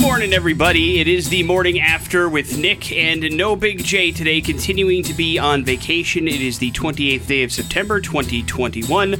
[0.00, 0.98] morning, everybody.
[0.98, 5.38] It is the morning after with Nick and no Big J today, continuing to be
[5.38, 6.26] on vacation.
[6.26, 9.16] It is the 28th day of September, 2021.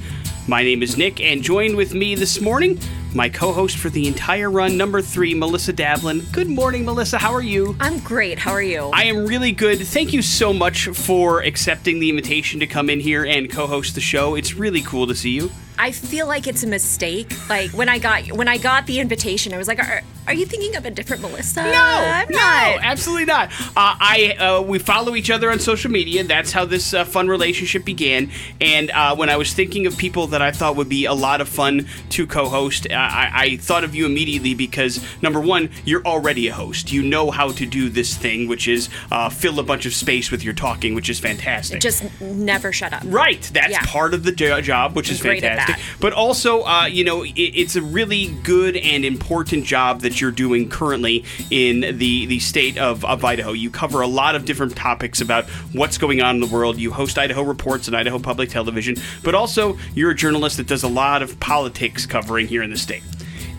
[0.49, 2.79] My name is Nick, and joined with me this morning,
[3.15, 6.33] my co host for the entire run, number three, Melissa Davlin.
[6.33, 7.19] Good morning, Melissa.
[7.19, 7.77] How are you?
[7.79, 8.39] I'm great.
[8.39, 8.91] How are you?
[8.95, 9.87] I am really good.
[9.87, 13.95] Thank you so much for accepting the invitation to come in here and co host
[13.95, 14.35] the show.
[14.35, 15.51] It's really cool to see you.
[15.81, 17.33] I feel like it's a mistake.
[17.49, 20.45] Like when I got when I got the invitation, I was like, "Are, are you
[20.45, 22.85] thinking of a different Melissa?" No, I'm no, not.
[22.85, 23.51] absolutely not.
[23.51, 26.23] Uh, I uh, we follow each other on social media.
[26.23, 28.31] That's how this uh, fun relationship began.
[28.61, 31.41] And uh, when I was thinking of people that I thought would be a lot
[31.41, 36.05] of fun to co-host, uh, I, I thought of you immediately because number one, you're
[36.05, 36.93] already a host.
[36.93, 40.31] You know how to do this thing, which is uh, fill a bunch of space
[40.31, 41.81] with your talking, which is fantastic.
[41.81, 43.03] Just never shut up.
[43.07, 43.81] Right, that's Yeah.
[43.87, 45.70] part of the jo- job, which is Great at fantastic.
[45.73, 45.81] That.
[46.01, 50.31] But also, uh, you know, it, it's a really good and important job that you're
[50.31, 53.53] doing currently in the the state of, of Idaho.
[53.53, 56.79] You cover a lot of different topics about what's going on in the world.
[56.79, 60.83] You host Idaho Reports on Idaho Public Television, but also you're a journalist that does
[60.83, 63.03] a lot of politics covering here in the state.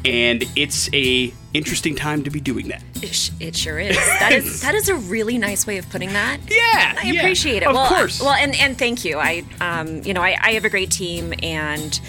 [0.06, 2.82] And it's a interesting time to be doing that.
[3.02, 3.96] It, sh- it sure is.
[3.96, 6.40] That is that is a really nice way of putting that.
[6.50, 7.68] Yeah, I yeah, appreciate it.
[7.68, 8.22] Of well, course.
[8.22, 9.18] Well, and and thank you.
[9.18, 12.00] I um, you know, I, I have a great team, and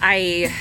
[0.00, 0.52] I,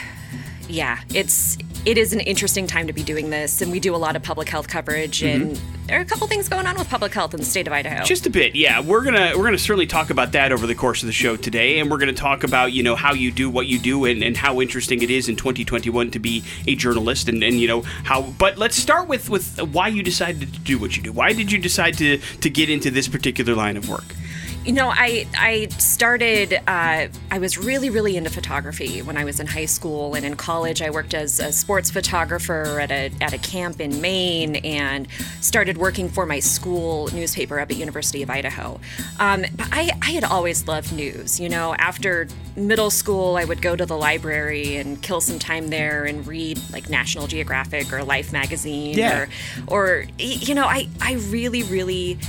[0.68, 3.98] yeah, it's it is an interesting time to be doing this, and we do a
[3.98, 7.12] lot of public health coverage, and there are a couple things going on with public
[7.14, 7.98] health in the state of Idaho.
[7.98, 8.06] Mm-hmm.
[8.06, 8.82] Just a bit, yeah.
[8.82, 11.80] We're gonna we're gonna certainly talk about that over the course of the show today,
[11.80, 14.38] and we're gonna talk about you know how you do what you do and, and
[14.38, 18.22] how interesting it is in 2021 to be a journalist, and, and you know how.
[18.22, 21.12] But let's start with with why you decided to do what you do.
[21.12, 24.16] Why did you decide to to get into this particular line of work?
[24.64, 26.54] You know, I I started.
[26.68, 30.36] Uh, I was really really into photography when I was in high school and in
[30.36, 30.84] college.
[30.84, 35.08] I worked as a sports photographer at a at a camp in Maine and
[35.40, 38.80] started working for my school newspaper up at University of Idaho.
[39.20, 41.40] Um, but I I had always loved news.
[41.40, 45.70] You know, after middle school, I would go to the library and kill some time
[45.70, 49.22] there and read like National Geographic or Life magazine Yeah.
[49.22, 49.30] or
[49.68, 52.20] or you know, I I really really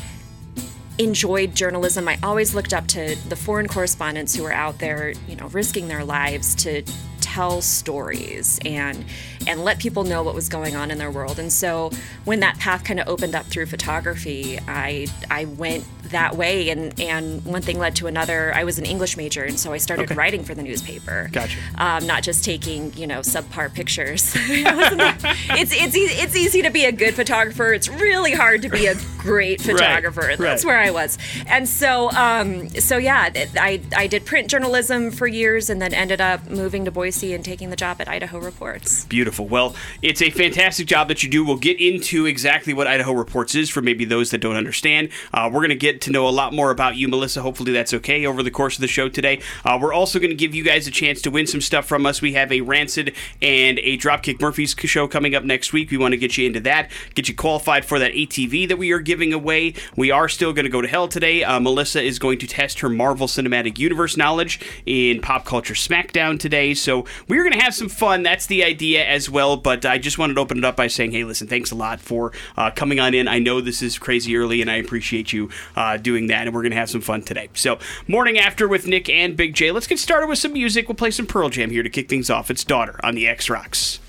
[1.04, 2.08] enjoyed journalism.
[2.08, 5.88] I always looked up to the foreign correspondents who were out there, you know, risking
[5.88, 6.82] their lives to
[7.22, 9.04] tell stories and
[9.46, 11.38] and let people know what was going on in their world.
[11.38, 11.90] And so
[12.24, 16.98] when that path kind of opened up through photography, I I went that way and
[17.00, 18.52] and one thing led to another.
[18.54, 20.14] I was an English major and so I started Okay.
[20.14, 21.28] writing for the newspaper.
[21.32, 21.58] Gotcha.
[21.76, 24.34] Um, not just taking, you know, subpar pictures.
[24.36, 27.72] It wasn't that- it's it's easy, it's easy to be a good photographer.
[27.72, 30.34] It's really hard to be a great photographer.
[30.36, 30.70] That's right.
[30.70, 31.16] where I was.
[31.46, 36.20] And so, um, so yeah, I, I did print journalism for years and then ended
[36.20, 39.04] up moving to Boise and taking the job at Idaho Reports.
[39.04, 39.46] Beautiful.
[39.46, 41.44] Well, it's a fantastic job that you do.
[41.44, 45.10] We'll get into exactly what Idaho Reports is for maybe those that don't understand.
[45.32, 47.42] Uh, we're going to get to know a lot more about you, Melissa.
[47.42, 49.40] Hopefully, that's okay over the course of the show today.
[49.64, 52.06] Uh, we're also going to give you guys a chance to win some stuff from
[52.06, 52.22] us.
[52.22, 55.90] We have a Rancid and a Dropkick Murphys show coming up next week.
[55.90, 58.92] We want to get you into that, get you qualified for that ATV that we
[58.92, 59.74] are giving away.
[59.96, 61.44] We are still going to go to hell today.
[61.44, 66.38] Uh, Melissa is going to test her Marvel Cinematic Universe knowledge in Pop Culture Smackdown
[66.38, 66.74] today.
[66.74, 68.22] So we're going to have some fun.
[68.22, 69.56] That's the idea as well.
[69.56, 72.00] But I just wanted to open it up by saying, hey, listen, thanks a lot
[72.00, 73.28] for uh, coming on in.
[73.28, 76.46] I know this is crazy early, and I appreciate you uh, doing that.
[76.46, 77.48] And we're going to have some fun today.
[77.54, 79.70] So, morning after with Nick and Big J.
[79.70, 80.88] Let's get started with some music.
[80.88, 82.50] We'll play some Pearl Jam here to kick things off.
[82.50, 84.00] It's Daughter on the X Rocks.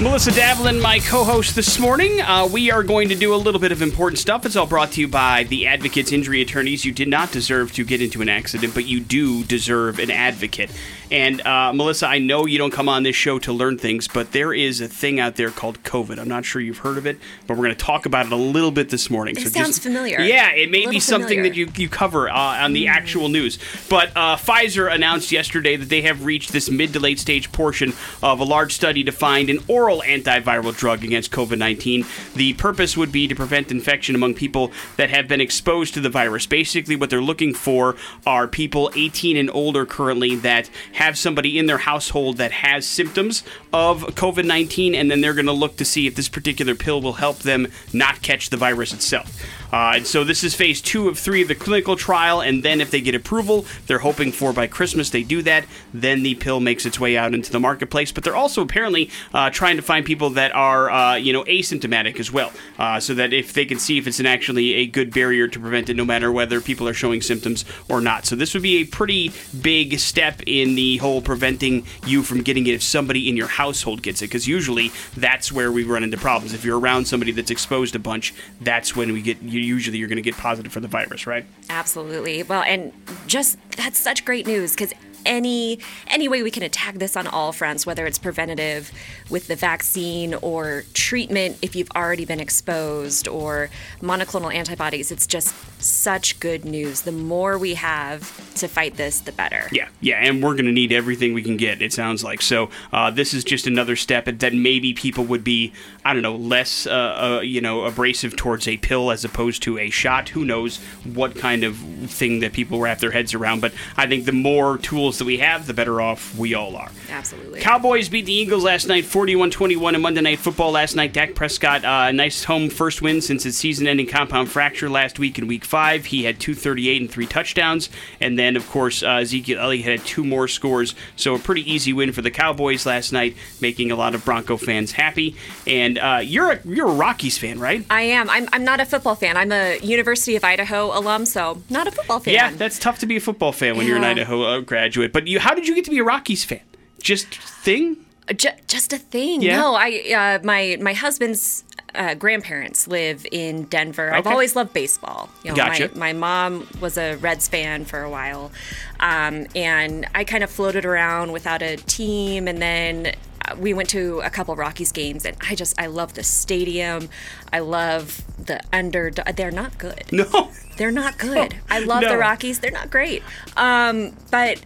[0.00, 2.20] Melissa Davlin, my co host this morning.
[2.20, 4.44] Uh, we are going to do a little bit of important stuff.
[4.46, 6.84] It's all brought to you by the Advocates Injury Attorneys.
[6.84, 10.70] You did not deserve to get into an accident, but you do deserve an advocate.
[11.10, 14.32] And uh, Melissa, I know you don't come on this show to learn things, but
[14.32, 16.18] there is a thing out there called COVID.
[16.18, 18.36] I'm not sure you've heard of it, but we're going to talk about it a
[18.36, 19.36] little bit this morning.
[19.36, 20.20] It sounds familiar.
[20.20, 23.58] Yeah, it may be something that you, you cover uh, on the actual news.
[23.88, 27.92] But uh, Pfizer announced yesterday that they have reached this mid to late stage portion
[28.22, 32.04] of a large study to find an oral antiviral drug against COVID 19.
[32.34, 36.10] The purpose would be to prevent infection among people that have been exposed to the
[36.10, 36.46] virus.
[36.46, 41.66] Basically, what they're looking for are people 18 and older currently that have somebody in
[41.66, 45.84] their household that has symptoms of COVID 19, and then they're going to look to
[45.84, 49.42] see if this particular pill will help them not catch the virus itself.
[49.72, 52.80] Uh, and so this is phase two of three of the clinical trial, and then
[52.80, 55.66] if they get approval, they're hoping for by Christmas they do that.
[55.92, 58.10] Then the pill makes its way out into the marketplace.
[58.10, 62.18] But they're also apparently uh, trying to find people that are, uh, you know, asymptomatic
[62.18, 65.12] as well, uh, so that if they can see if it's an actually a good
[65.12, 68.24] barrier to prevent it, no matter whether people are showing symptoms or not.
[68.24, 72.42] So this would be a pretty big step in the the whole preventing you from
[72.42, 76.04] getting it if somebody in your household gets it, because usually that's where we run
[76.04, 76.54] into problems.
[76.54, 79.42] If you're around somebody that's exposed a bunch, that's when we get.
[79.42, 81.44] Usually, you're going to get positive for the virus, right?
[81.68, 82.44] Absolutely.
[82.44, 82.92] Well, and
[83.26, 84.92] just that's such great news because
[85.26, 88.92] any any way we can attack this on all fronts, whether it's preventative
[89.28, 93.68] with the vaccine or treatment if you've already been exposed or
[94.00, 95.10] monoclonal antibodies.
[95.10, 97.02] It's just such good news.
[97.02, 99.68] The more we have to fight this, the better.
[99.72, 101.82] Yeah, yeah, and we're going to need everything we can get.
[101.82, 102.70] It sounds like so.
[102.92, 105.72] Uh, this is just another step that maybe people would be,
[106.06, 109.76] I don't know, less, uh, uh, you know, abrasive towards a pill as opposed to
[109.76, 110.28] a shot.
[110.28, 113.60] Who knows what kind of thing that people wrap their heads around?
[113.60, 116.92] But I think the more tools that we have, the better off we all are.
[117.10, 117.58] Absolutely.
[117.58, 121.12] Cowboys beat the Eagles last night, 41-21 in Monday Night Football last night.
[121.12, 125.40] Dak Prescott, uh, a nice home first win since his season-ending compound fracture last week
[125.40, 126.04] in Week Five.
[126.04, 130.22] He had 238 and three touchdowns, and then of course uh, Ezekiel Elliott had two
[130.22, 130.94] more scores.
[131.16, 134.56] So a pretty easy win for the Cowboys last night, making a lot of Bronco
[134.56, 135.34] fans happy.
[135.66, 137.84] And uh, you're a you're a Rockies fan, right?
[137.90, 138.28] I am.
[138.30, 139.36] I'm, I'm not a football fan.
[139.36, 142.34] I'm a University of Idaho alum, so not a football fan.
[142.34, 145.12] Yeah, that's tough to be a football fan when you're an Idaho uh, graduate.
[145.12, 146.60] But you, how did you get to be a Rockies fan?
[147.00, 147.96] Just thing?
[148.34, 149.42] Ju- just a thing.
[149.42, 149.60] Yeah?
[149.60, 151.64] No, I uh, my my husband's
[151.94, 154.08] uh, grandparents live in Denver.
[154.08, 154.16] Okay.
[154.16, 155.30] I've always loved baseball.
[155.44, 155.90] You know, Gotcha.
[155.94, 158.52] my, my mom was a Reds fan for a while,
[159.00, 163.14] um, and I kind of floated around without a team, and then.
[163.58, 167.08] We went to a couple Rockies games, and I just I love the stadium.
[167.52, 169.10] I love the under.
[169.10, 170.04] They're not good.
[170.12, 170.50] No.
[170.76, 171.56] They're not good.
[171.70, 172.10] I love No.
[172.10, 172.60] the Rockies.
[172.60, 173.22] They're not great.
[173.56, 174.60] Um, but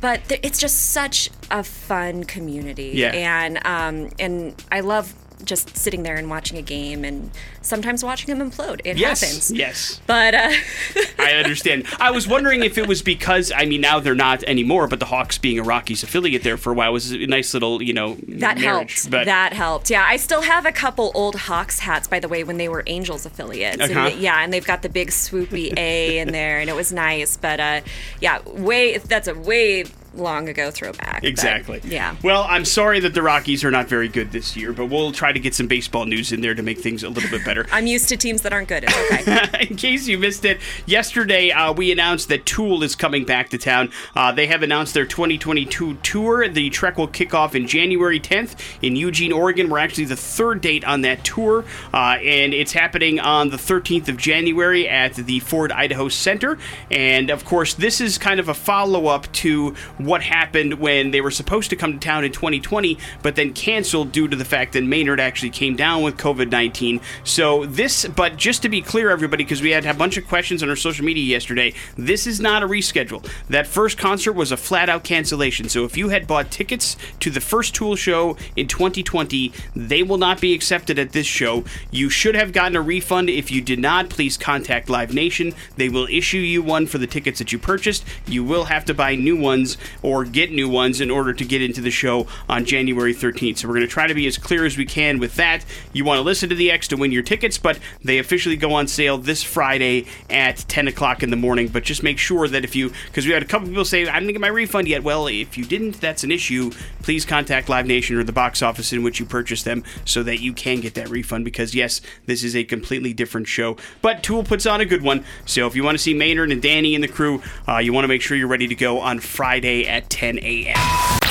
[0.00, 2.92] but th- it's just such a fun community.
[2.94, 3.12] Yeah.
[3.12, 5.14] And um, and I love
[5.44, 7.30] just sitting there and watching a game and
[7.66, 8.80] sometimes watching them implode.
[8.84, 9.20] It Yes.
[9.20, 9.50] happens.
[9.50, 10.00] Yes.
[10.06, 10.52] But uh,
[11.18, 11.84] I understand.
[11.98, 15.06] I was wondering if it was because I mean now they're not anymore, but the
[15.06, 18.16] Hawks being a Rockies affiliate there for a while was a nice little you know
[18.28, 18.62] that marriage.
[19.02, 19.10] helped.
[19.10, 19.90] But that helped.
[19.90, 22.82] Yeah, I still have a couple old Hawks hats, by the way, when they were
[22.86, 23.80] Angels affiliates.
[23.82, 23.92] Uh-huh.
[24.00, 26.92] And they- yeah, and they've got the big swoopy A in there, and it was
[26.92, 27.36] nice.
[27.36, 27.80] But uh,
[28.20, 29.84] yeah, way that's a way
[30.14, 31.20] long ago throwback.
[31.20, 31.78] but, Exactly.
[31.84, 32.16] yeah.
[32.22, 35.30] Well, I'm sorry that the Rockies are not very good this year, but we'll try
[35.30, 37.55] to get some baseball news in there to make things a little bit better.
[37.72, 38.84] I'm used to teams that aren't good.
[38.86, 39.66] It's okay.
[39.70, 43.58] in case you missed it, yesterday uh, we announced that Tool is coming back to
[43.58, 43.90] town.
[44.14, 46.48] Uh, they have announced their 2022 tour.
[46.48, 49.68] The trek will kick off in January 10th in Eugene, Oregon.
[49.68, 54.08] We're actually the third date on that tour, uh, and it's happening on the 13th
[54.08, 56.58] of January at the Ford Idaho Center.
[56.90, 61.20] And of course, this is kind of a follow up to what happened when they
[61.20, 64.72] were supposed to come to town in 2020, but then canceled due to the fact
[64.72, 67.00] that Maynard actually came down with COVID 19.
[67.24, 70.62] So, this, but just to be clear, everybody, because we had a bunch of questions
[70.62, 73.26] on our social media yesterday, this is not a reschedule.
[73.48, 75.68] That first concert was a flat out cancellation.
[75.68, 80.18] So, if you had bought tickets to the first Tool show in 2020, they will
[80.18, 81.64] not be accepted at this show.
[81.90, 83.30] You should have gotten a refund.
[83.30, 85.54] If you did not, please contact Live Nation.
[85.76, 88.04] They will issue you one for the tickets that you purchased.
[88.26, 91.62] You will have to buy new ones or get new ones in order to get
[91.62, 93.58] into the show on January 13th.
[93.58, 95.64] So we're going to try to be as clear as we can with that.
[95.92, 98.72] You want to listen to the X to win your tickets, but they officially go
[98.72, 101.68] on sale this Friday at 10 o'clock in the morning.
[101.68, 104.18] But just make sure that if you, because we had a couple people say, I
[104.18, 105.02] didn't get my refund yet.
[105.02, 106.70] Well, if you didn't, that's an issue.
[107.02, 110.40] Please contact Live Nation or the box office in which you purchased them so that
[110.40, 111.44] you can get that refund.
[111.44, 113.76] Because, yes, this is a completely different show.
[114.00, 115.24] But Tool puts on a good one.
[115.44, 118.04] So if you want to see Maynard and Danny and the crew, uh, you want
[118.04, 121.25] to make sure you're ready to go on Friday at 10 a.m.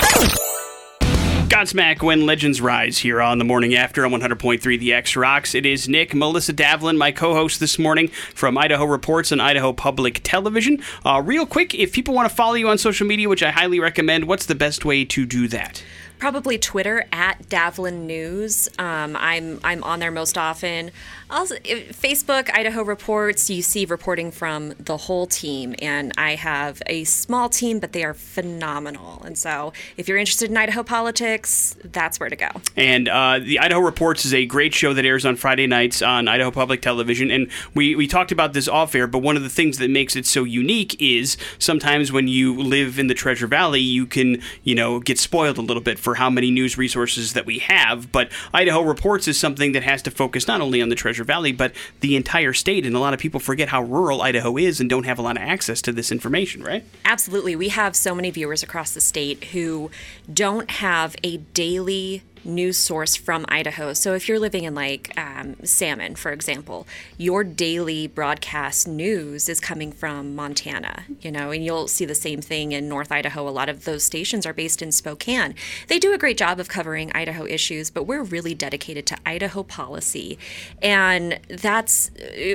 [1.48, 5.54] Godsmack when legends rise here on the morning after on 100.3 The X Rocks.
[5.54, 10.22] It is Nick, Melissa Davlin, my co-host this morning from Idaho Reports and Idaho Public
[10.24, 10.82] Television.
[11.06, 13.80] Uh, real quick, if people want to follow you on social media, which I highly
[13.80, 15.84] recommend, what's the best way to do that?
[16.20, 18.70] Probably Twitter at Davlin News.
[18.80, 20.92] Um, I'm I'm on there most often.
[21.30, 23.50] Also, Facebook, Idaho Reports.
[23.50, 28.04] You see reporting from the whole team, and I have a small team, but they
[28.04, 29.24] are phenomenal.
[29.24, 32.50] And so, if you're interested in Idaho politics, that's where to go.
[32.76, 36.28] And uh, the Idaho Reports is a great show that airs on Friday nights on
[36.28, 37.32] Idaho Public Television.
[37.32, 40.16] And we, we talked about this off air, but one of the things that makes
[40.16, 44.76] it so unique is sometimes when you live in the Treasure Valley, you can, you
[44.76, 48.12] know, get spoiled a little bit for how many news resources that we have.
[48.12, 51.52] But Idaho Reports is something that has to focus not only on the Treasure Valley,
[51.52, 52.86] but the entire state.
[52.86, 55.36] And a lot of people forget how rural Idaho is and don't have a lot
[55.36, 56.86] of access to this information, right?
[57.04, 57.56] Absolutely.
[57.56, 59.90] We have so many viewers across the state who
[60.32, 63.94] don't have a daily news source from Idaho.
[63.94, 66.88] So if you're living in like um, Salmon, for example,
[67.18, 72.42] your daily broadcast news is coming from Montana, you know, and you'll see the same
[72.42, 73.48] thing in North Idaho.
[73.48, 75.56] A lot of those stations are based in Spokane.
[75.88, 79.64] They do a great job of covering Idaho issues, but we're really dedicated to Idaho
[79.64, 80.38] policy.
[80.82, 82.12] And that's,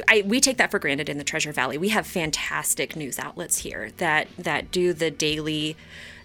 [0.09, 1.79] I, we take that for granted in the Treasure Valley.
[1.79, 5.77] We have fantastic news outlets here that, that do the daily,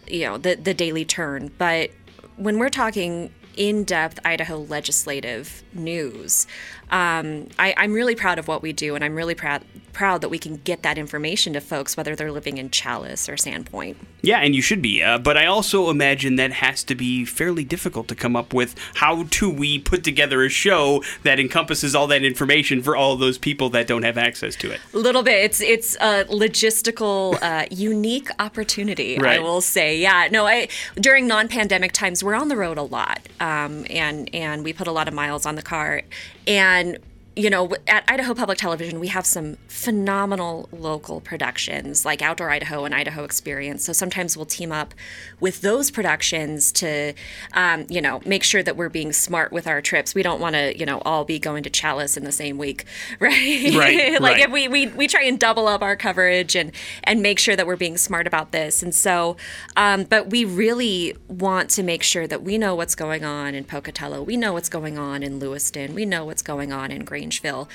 [0.07, 1.51] you know, the, the daily turn.
[1.57, 1.91] But
[2.37, 6.47] when we're talking in depth Idaho legislative news,
[6.91, 9.63] um, I, I'm really proud of what we do, and I'm really proud
[9.95, 13.35] proud that we can get that information to folks, whether they're living in Challis or
[13.35, 13.95] Sandpoint.
[14.21, 15.01] Yeah, and you should be.
[15.01, 18.75] Uh, but I also imagine that has to be fairly difficult to come up with
[18.95, 23.37] how do we put together a show that encompasses all that information for all those
[23.37, 24.81] people that don't have access to it.
[24.93, 25.45] A little bit.
[25.45, 29.17] It's it's a logistical, uh, unique opportunity.
[29.17, 29.39] Right.
[29.39, 29.97] I will say.
[29.97, 30.27] Yeah.
[30.29, 30.45] No.
[30.45, 34.87] I during non-pandemic times, we're on the road a lot, um, and and we put
[34.87, 36.01] a lot of miles on the car,
[36.47, 36.97] and
[37.35, 42.85] you know, at Idaho Public Television, we have some phenomenal local productions like Outdoor Idaho
[42.85, 43.83] and Idaho Experience.
[43.83, 44.93] So sometimes we'll team up
[45.41, 47.13] with those productions to,
[47.53, 50.15] um, you know, make sure that we're being smart with our trips.
[50.15, 52.85] We don't want to, you know, all be going to Challis in the same week,
[53.19, 53.75] right?
[53.75, 54.39] Right, like right.
[54.41, 56.71] if we, we we try and double up our coverage and
[57.03, 58.81] and make sure that we're being smart about this.
[58.81, 59.35] And so,
[59.75, 63.65] um, but we really want to make sure that we know what's going on in
[63.65, 64.21] Pocatello.
[64.23, 65.93] We know what's going on in Lewiston.
[65.93, 67.67] We know what's going on in Grangeville,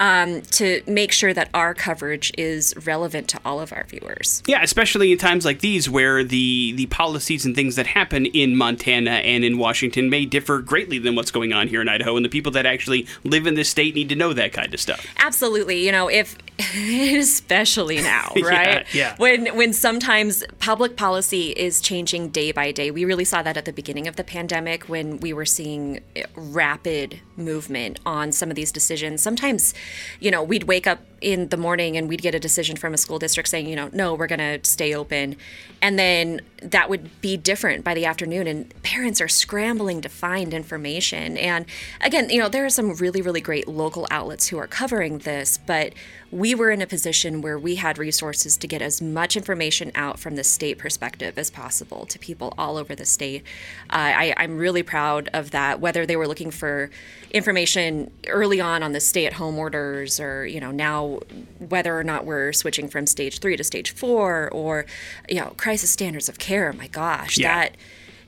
[0.00, 4.42] um, to make sure that our coverage is relevant to all of our viewers.
[4.46, 8.56] Yeah, especially in times like these where the the policies and things that happen in
[8.56, 12.24] Montana and in Washington may differ greatly than what's going on here in Idaho, and
[12.24, 15.06] the people that actually live in this state need to know that kind of stuff.
[15.18, 15.84] Absolutely.
[15.84, 18.94] You know, if especially now, Yeah, right?
[18.94, 19.14] yeah.
[19.18, 22.90] When when sometimes public policy is changing day by day.
[22.90, 26.00] We really saw that at the beginning of the pandemic when we were seeing
[26.34, 28.95] rapid movement on some of these decisions.
[29.18, 29.74] Sometimes,
[30.20, 32.96] you know, we'd wake up in the morning and we'd get a decision from a
[32.96, 35.36] school district saying, you know, no, we're going to stay open.
[35.80, 40.52] And then that would be different by the afternoon and parents are scrambling to find
[40.52, 41.36] information.
[41.36, 41.64] And
[42.00, 45.58] again, you know, there are some really really great local outlets who are covering this,
[45.58, 45.92] but
[46.32, 50.18] we were in a position where we had resources to get as much information out
[50.18, 53.42] from the state perspective as possible to people all over the state.
[53.90, 55.80] Uh, I, I'm really proud of that.
[55.80, 56.90] Whether they were looking for
[57.30, 61.20] information early on on the stay-at-home orders, or you know now
[61.58, 64.84] whether or not we're switching from stage three to stage four, or
[65.28, 66.72] you know crisis standards of care.
[66.72, 67.54] My gosh, Yeah.
[67.54, 67.76] that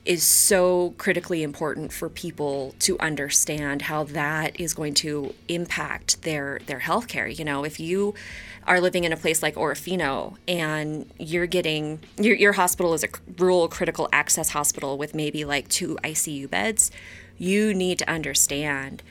[0.09, 6.59] is so critically important for people to understand how that is going to impact their
[6.65, 7.37] their healthcare.
[7.37, 8.15] You know, if you
[8.65, 13.09] are living in a place like Orofino and you're getting your your hospital is a
[13.37, 16.89] rural critical access hospital with maybe like two ICU beds,
[17.37, 19.03] you need to understand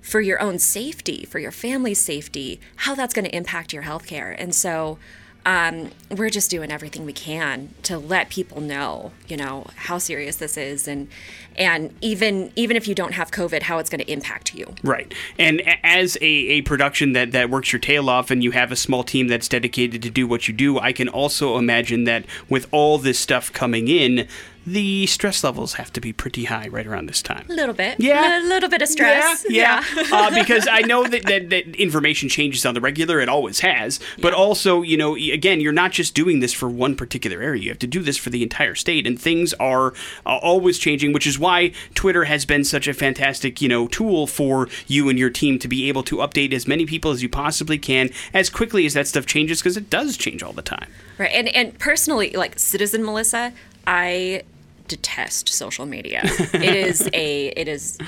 [0.00, 4.34] for your own safety, for your family's safety, how that's going to impact your healthcare.
[4.36, 4.98] And so
[5.46, 10.36] um, we're just doing everything we can to let people know, you know, how serious
[10.36, 11.08] this is, and
[11.56, 14.74] and even even if you don't have COVID, how it's going to impact you.
[14.82, 15.12] Right.
[15.38, 18.76] And as a, a production that, that works your tail off and you have a
[18.76, 22.66] small team that's dedicated to do what you do, I can also imagine that with
[22.72, 24.26] all this stuff coming in,
[24.66, 27.44] the stress levels have to be pretty high right around this time.
[27.50, 28.40] A little bit, Yeah.
[28.40, 29.44] a little bit of stress.
[29.46, 30.04] Yeah, yeah.
[30.10, 33.20] uh, because I know that, that, that information changes on the regular.
[33.20, 34.00] It always has.
[34.22, 37.62] But also, you know, again, you're not just doing this for one particular area.
[37.62, 39.92] You have to do this for the entire state, and things are
[40.24, 41.12] uh, always changing.
[41.12, 45.18] Which is why Twitter has been such a fantastic, you know, tool for you and
[45.18, 48.50] your team to be able to update as many people as you possibly can as
[48.50, 50.88] quickly as that stuff changes, because it does change all the time.
[51.18, 51.30] Right.
[51.32, 53.52] And and personally, like citizen Melissa,
[53.86, 54.42] I
[54.88, 56.20] detest social media.
[56.54, 57.98] it is a it is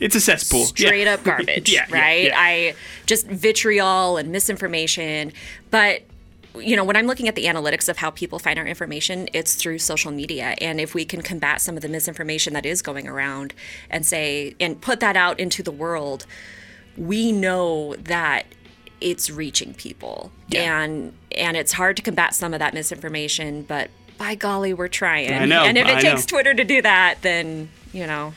[0.00, 0.64] It's a cesspool.
[0.66, 1.14] straight Yeah.
[1.14, 2.26] up garbage, Yeah, right?
[2.26, 2.34] yeah.
[2.38, 2.74] I
[3.06, 5.32] just vitriol and misinformation.
[5.70, 6.02] But
[6.56, 9.54] you know, when I'm looking at the analytics of how people find our information, it's
[9.54, 10.54] through social media.
[10.60, 13.54] And if we can combat some of the misinformation that is going around
[13.90, 16.26] and say and put that out into the world,
[16.96, 18.46] we know that
[19.00, 20.30] it's reaching people.
[20.48, 20.82] Yeah.
[20.82, 25.32] And and it's hard to combat some of that misinformation, but by golly, we're trying.
[25.32, 26.36] I know, And if it I takes know.
[26.36, 28.34] Twitter to do that, then, you know,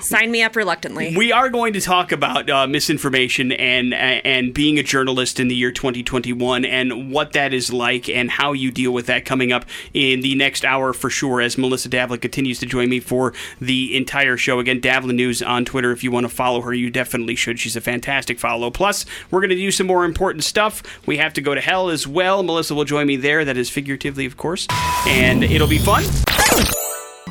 [0.00, 1.16] sign me up reluctantly.
[1.16, 5.56] We are going to talk about uh, misinformation and and being a journalist in the
[5.56, 9.64] year 2021 and what that is like and how you deal with that coming up
[9.92, 11.40] in the next hour for sure.
[11.40, 14.60] As Melissa Davlin continues to join me for the entire show.
[14.60, 15.90] Again, Davlin News on Twitter.
[15.90, 17.58] If you want to follow her, you definitely should.
[17.58, 18.70] She's a fantastic follow.
[18.70, 20.84] Plus, we're going to do some more important stuff.
[21.06, 22.44] We have to go to hell as well.
[22.44, 23.44] Melissa will join me there.
[23.44, 24.68] That is figuratively, of course,
[25.06, 26.04] and it'll be fun.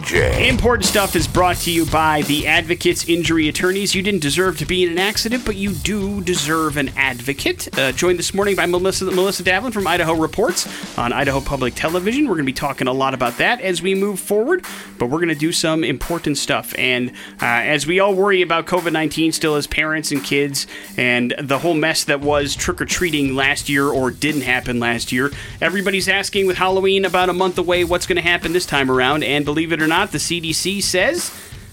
[0.08, 3.94] Important stuff is brought to you by the Advocates Injury Attorneys.
[3.94, 7.78] You didn't deserve to be in an accident, but you do deserve an advocate.
[7.78, 12.24] Uh, joined this morning by Melissa, Melissa Davlin from Idaho Reports on Idaho Public Television.
[12.24, 14.66] We're going to be talking a lot about that as we move forward,
[14.98, 16.74] but we're going to do some important stuff.
[16.78, 20.66] And uh, as we all worry about COVID 19 still as parents and kids
[20.98, 25.12] and the whole mess that was trick or treating last year or didn't happen last
[25.12, 25.30] year,
[25.62, 29.24] everybody's asking with Halloween about a month away what's going to happen this time around.
[29.24, 31.32] And believe it or not, the CDC says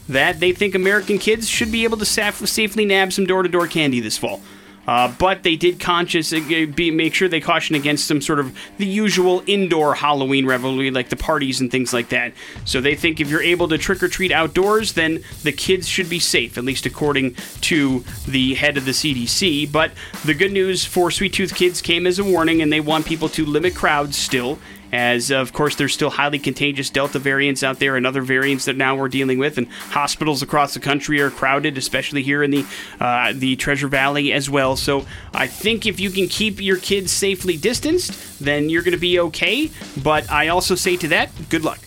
[0.08, 3.48] that they think American kids should be able to saf- safely nab some door to
[3.48, 4.40] door candy this fall.
[4.86, 8.56] Uh, but they did conscious uh, be, make sure they caution against some sort of
[8.78, 12.32] the usual indoor Halloween revelry, like the parties and things like that.
[12.64, 16.08] So they think if you're able to trick or treat outdoors, then the kids should
[16.08, 19.72] be safe, at least according to the head of the CDC.
[19.72, 19.90] But
[20.24, 23.28] the good news for Sweet Tooth kids came as a warning, and they want people
[23.30, 24.58] to limit crowds still
[24.96, 28.76] as of course there's still highly contagious Delta variants out there and other variants that
[28.76, 32.64] now we're dealing with, and hospitals across the country are crowded, especially here in the
[32.98, 34.74] uh, the Treasure Valley as well.
[34.74, 38.98] So I think if you can keep your kids safely distanced, then you're going to
[38.98, 39.70] be okay.
[40.02, 41.80] But I also say to that, good luck.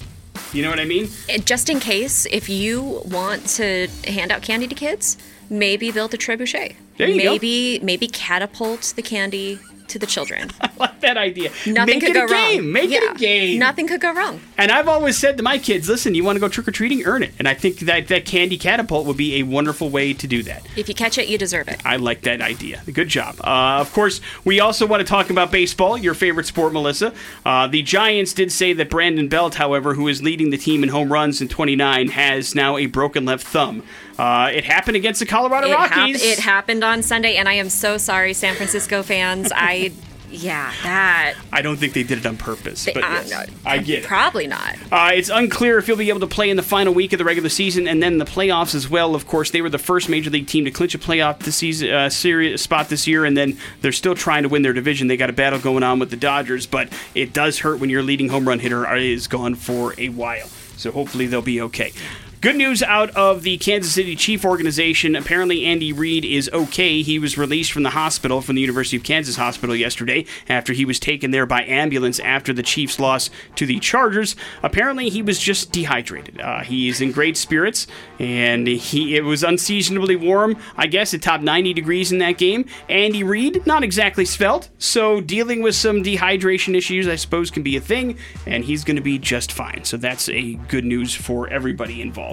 [0.54, 1.10] You know what I mean?
[1.46, 5.18] Just in case, if you want to hand out candy to kids,
[5.50, 6.76] maybe build a trebuchet.
[6.98, 7.32] There you go.
[7.32, 9.60] maybe maybe catapult the candy
[9.90, 10.50] to the children.
[10.62, 11.52] I like that idea.
[11.66, 12.64] Nothing Make could it go a game.
[12.64, 12.72] wrong.
[12.72, 13.00] Make yeah.
[13.02, 13.60] it a game.
[13.60, 14.40] Nothing could go wrong.
[14.58, 17.04] And I've always said to my kids, listen, you want to go trick or treating,
[17.06, 17.34] earn it.
[17.40, 20.66] And I think that that candy catapult would be a wonderful way to do that.
[20.76, 21.82] If you catch it, you deserve it.
[21.86, 22.82] I like that idea.
[22.92, 23.36] Good job.
[23.42, 27.14] Uh, of course, we also want to talk about baseball, your favorite sport, Melissa.
[27.46, 30.90] Uh, the Giants did say that Brandon Belt, however, who is leading the team in
[30.90, 33.84] home runs in 29, has now a broken left thumb.
[34.20, 36.22] Uh, it happened against the Colorado It, hap- Rockies.
[36.24, 39.50] it happened on Sunday, and I am so sorry, San Francisco fans.
[39.56, 39.94] I,
[40.30, 41.36] yeah, that.
[41.54, 44.06] I don't think they did it on purpose, but uh, yes, no, I get it.
[44.06, 44.76] Probably not.
[44.92, 47.24] Uh, it's unclear if he'll be able to play in the final week of the
[47.24, 49.16] regular season and then the playoffs as well.
[49.16, 51.90] Of course, they were the first major league team to clinch a playoff this season,
[51.90, 55.08] uh, series spot this year, and then they're still trying to win their division.
[55.08, 58.04] They got a battle going on with the Dodgers, but it does hurt when your
[58.04, 60.48] leading home run hitter is gone for a while.
[60.76, 61.94] So hopefully they'll be okay.
[62.42, 65.14] Good news out of the Kansas City Chief organization.
[65.14, 67.02] Apparently, Andy Reid is okay.
[67.02, 70.86] He was released from the hospital, from the University of Kansas Hospital yesterday, after he
[70.86, 74.38] was taken there by ambulance after the Chiefs' loss to the Chargers.
[74.64, 76.40] Apparently, he was just dehydrated.
[76.40, 77.88] Uh, he's in great spirits,
[78.20, 80.56] and he it was unseasonably warm.
[80.78, 82.68] I guess it topped 90 degrees in that game.
[82.88, 87.76] Andy Reid, not exactly svelte, so dealing with some dehydration issues, I suppose, can be
[87.76, 89.84] a thing, and he's going to be just fine.
[89.84, 92.29] So that's a good news for everybody involved.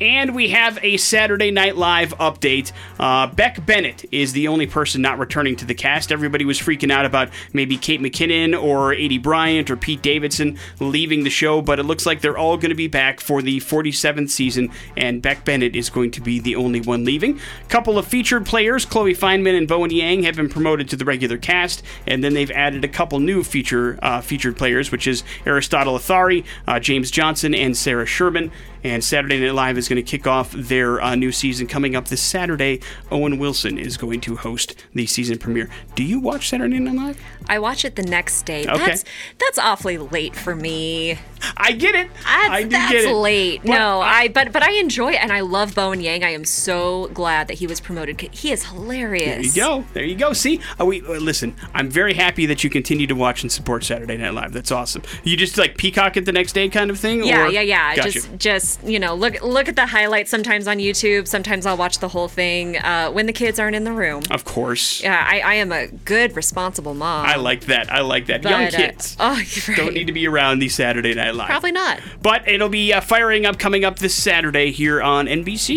[0.00, 2.72] And we have a Saturday Night Live update.
[2.98, 6.12] Uh, Beck Bennett is the only person not returning to the cast.
[6.12, 11.24] Everybody was freaking out about maybe Kate McKinnon or Aidy Bryant or Pete Davidson leaving
[11.24, 14.30] the show, but it looks like they're all going to be back for the 47th
[14.30, 17.38] season, and Beck Bennett is going to be the only one leaving.
[17.64, 21.04] A couple of featured players, Chloe Fineman and Bowen Yang, have been promoted to the
[21.04, 25.24] regular cast, and then they've added a couple new feature uh, featured players, which is
[25.44, 28.52] Aristotle Athari, uh, James Johnson, and Sarah Sherman.
[28.84, 32.08] And Saturday Night Live is going to kick off their uh, new season coming up
[32.08, 32.80] this Saturday.
[33.10, 35.68] Owen Wilson is going to host the season premiere.
[35.94, 37.20] Do you watch Saturday Night Live?
[37.48, 38.66] I watch it the next day.
[38.66, 38.78] Okay.
[38.78, 39.04] That's
[39.38, 41.18] that's awfully late for me.
[41.56, 42.10] I get it.
[42.14, 43.14] That's, I do that's get it.
[43.14, 43.62] late.
[43.62, 46.24] But no, I but but I enjoy it and I love Bowen Yang.
[46.24, 48.20] I am so glad that he was promoted.
[48.20, 49.26] He is hilarious.
[49.26, 49.84] There you go.
[49.94, 50.32] There you go.
[50.32, 51.54] See, uh, we uh, listen.
[51.74, 54.52] I'm very happy that you continue to watch and support Saturday Night Live.
[54.52, 55.02] That's awesome.
[55.24, 57.24] You just like peacock it the next day, kind of thing.
[57.24, 57.48] Yeah, or?
[57.48, 57.96] yeah, yeah.
[57.96, 58.10] Gotcha.
[58.10, 61.26] Just just you know, look look at the highlights sometimes on YouTube.
[61.26, 64.22] Sometimes I'll watch the whole thing uh, when the kids aren't in the room.
[64.30, 65.02] of course.
[65.02, 67.26] Yeah, I, I am a good, responsible mom.
[67.26, 67.92] I like that.
[67.92, 68.42] I like that.
[68.42, 69.76] but, Young uh, kids oh, you're right.
[69.76, 71.48] don't need to be around the Saturday Night Live.
[71.48, 72.00] Probably not.
[72.22, 75.76] But it'll be uh, firing up coming up this Saturday here on NBC.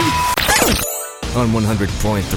[1.34, 2.30] On 100.3,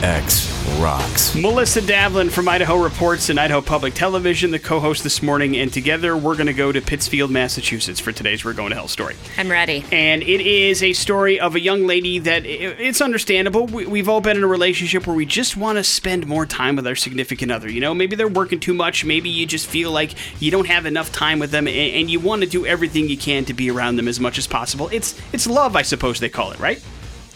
[0.00, 0.50] The X
[0.80, 1.32] rocks.
[1.36, 5.72] Melissa Davlin from Idaho Reports and Idaho Public Television, the co host this morning, and
[5.72, 9.14] together we're going to go to Pittsfield, Massachusetts for today's We're Going to Hell story.
[9.38, 9.84] I'm ready.
[9.92, 13.66] And it is a story of a young lady that it's understandable.
[13.66, 16.74] We- We've all been in a relationship where we just want to spend more time
[16.74, 17.70] with our significant other.
[17.70, 19.04] You know, maybe they're working too much.
[19.04, 22.42] Maybe you just feel like you don't have enough time with them, and you want
[22.42, 24.88] to do everything you can to be around them as much as possible.
[24.90, 26.82] It's it's love, I suppose they call it, right?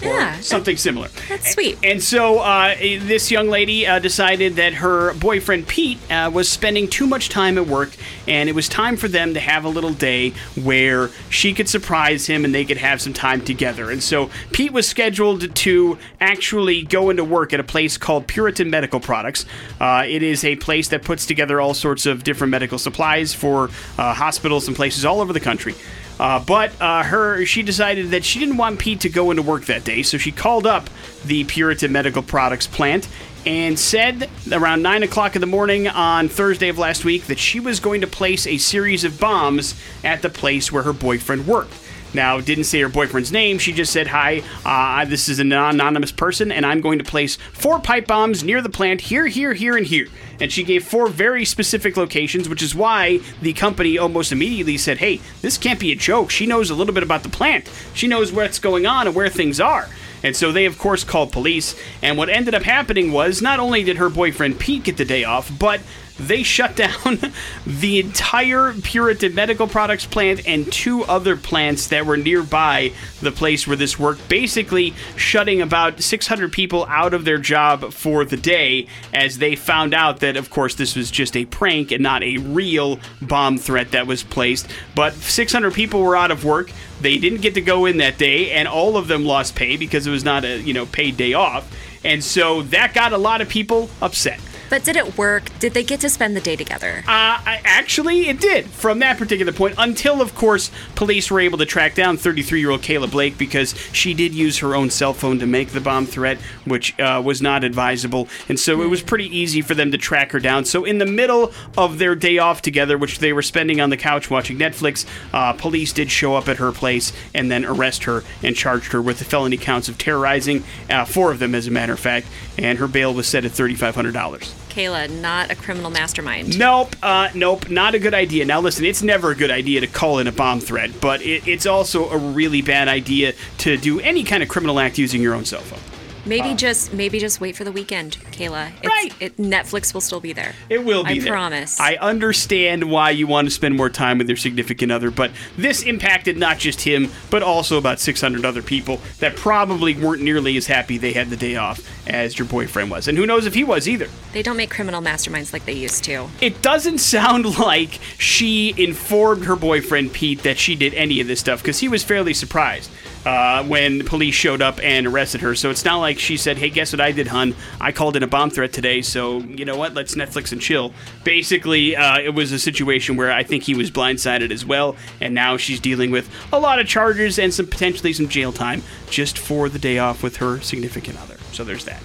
[0.01, 1.09] Yeah, Something similar.
[1.29, 1.79] that's sweet.
[1.83, 6.89] And so uh, this young lady uh, decided that her boyfriend Pete uh, was spending
[6.89, 7.97] too much time at work,
[8.29, 10.31] and it was time for them to have a little day
[10.63, 13.91] where she could surprise him and they could have some time together.
[13.91, 18.69] And so Pete was scheduled to actually go into work at a place called Puritan
[18.71, 19.47] Medical Products.
[19.81, 23.71] Uh, it is a place that puts together all sorts of different medical supplies for
[23.99, 25.75] uh, hospitals and places all over the country.
[26.19, 29.67] Uh, but uh, her, she decided that she didn't want Pete to go into work
[29.67, 30.89] that day, so she called up
[31.25, 33.09] the Puritan Medical Products plant
[33.45, 37.61] and said around 9 o'clock in the morning on Thursday of last week that she
[37.61, 41.73] was going to place a series of bombs at the place where her boyfriend worked.
[42.15, 43.59] Now, didn't say her boyfriend's name.
[43.59, 47.37] She just said, Hi, uh, this is an anonymous person, and I'm going to place
[47.53, 50.09] four pipe bombs near the plant here, here, here, and here.
[50.41, 54.99] And she gave four very specific locations, which is why the company almost immediately said,
[54.99, 56.31] Hey, this can't be a joke.
[56.31, 59.29] She knows a little bit about the plant, she knows what's going on and where
[59.29, 59.89] things are.
[60.23, 61.79] And so they, of course, called police.
[62.03, 65.25] And what ended up happening was not only did her boyfriend Pete get the day
[65.25, 65.81] off, but
[66.19, 67.19] they shut down
[67.67, 73.67] the entire Puritan Medical Products plant and two other plants that were nearby the place
[73.67, 78.87] where this worked, basically shutting about 600 people out of their job for the day
[79.13, 82.39] as they found out that, of course, this was just a prank and not a
[82.39, 84.69] real bomb threat that was placed.
[84.95, 86.71] But 600 people were out of work.
[87.01, 90.07] They didn't get to go in that day, and all of them lost pay because
[90.07, 91.71] it was not a you know paid day off.
[92.05, 94.41] And so that got a lot of people upset.
[94.69, 95.45] But did it work?
[95.59, 97.05] Did they get to spend the day together?
[97.07, 101.59] Uh, I, actually, it did from that particular point until, of course, police were able
[101.59, 105.13] to track down 33 year old Kayla Blake because she did use her own cell
[105.13, 108.29] phone to make the bomb threat, which uh, was not advisable.
[108.49, 110.65] And so it was pretty easy for them to track her down.
[110.65, 113.97] So, in the middle of their day off together, which they were spending on the
[113.97, 118.25] couch watching Netflix, uh, police did show up at her place and then arrest her
[118.43, 121.71] and charged her with the felony counts of terrorizing, uh, four of them, as a
[121.71, 122.27] matter of fact.
[122.59, 124.56] And her bail was set at $3,500.
[124.77, 126.59] Kayla, not a criminal mastermind.
[126.59, 128.45] Nope, uh, nope, not a good idea.
[128.45, 131.49] Now, listen, it's never a good idea to call in a bomb threat, but it,
[131.49, 135.33] it's also a really bad idea to do any kind of criminal act using your
[135.33, 135.96] own cell phone.
[136.27, 138.73] Maybe um, just maybe just wait for the weekend, Kayla.
[138.83, 139.15] It's, Right.
[139.21, 140.55] It, Netflix will still be there.
[140.69, 141.33] It will be I there.
[141.33, 141.79] promise.
[141.79, 145.83] I understand why you want to spend more time with your significant other, but this
[145.83, 150.67] impacted not just him, but also about 600 other people that probably weren't nearly as
[150.67, 153.09] happy they had the day off as your boyfriend was.
[153.09, 154.09] And who knows if he was either.
[154.33, 156.29] they don't make criminal masterminds like they used to.
[156.41, 161.41] It doesn't sound like she informed her boyfriend Pete that she did any of this
[161.41, 162.91] stuff because he was fairly surprised
[163.27, 165.55] uh, when police showed up and arrested her.
[165.55, 167.55] So it's not like she said, "Hey, guess what I did, hun?
[167.81, 169.03] I called in a bomb threat today.
[169.03, 169.95] So you know what?
[169.95, 173.91] Let's Netflix and chill." Basically, uh, it was a situation where I think he was
[173.91, 178.13] blindsided as well, and now she's dealing with a lot of charges and some potentially
[178.13, 181.37] some jail time just for the day off with her significant other.
[181.53, 182.01] So there's that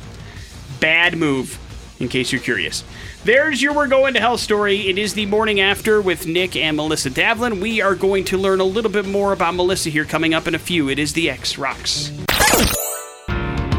[0.79, 1.59] bad move,
[2.01, 2.83] in case you're curious.
[3.23, 4.89] There's your We're Going to Hell story.
[4.89, 7.61] It is the morning after with Nick and Melissa Davlin.
[7.61, 10.55] We are going to learn a little bit more about Melissa here coming up in
[10.55, 10.89] a few.
[10.89, 12.11] It is the X Rocks.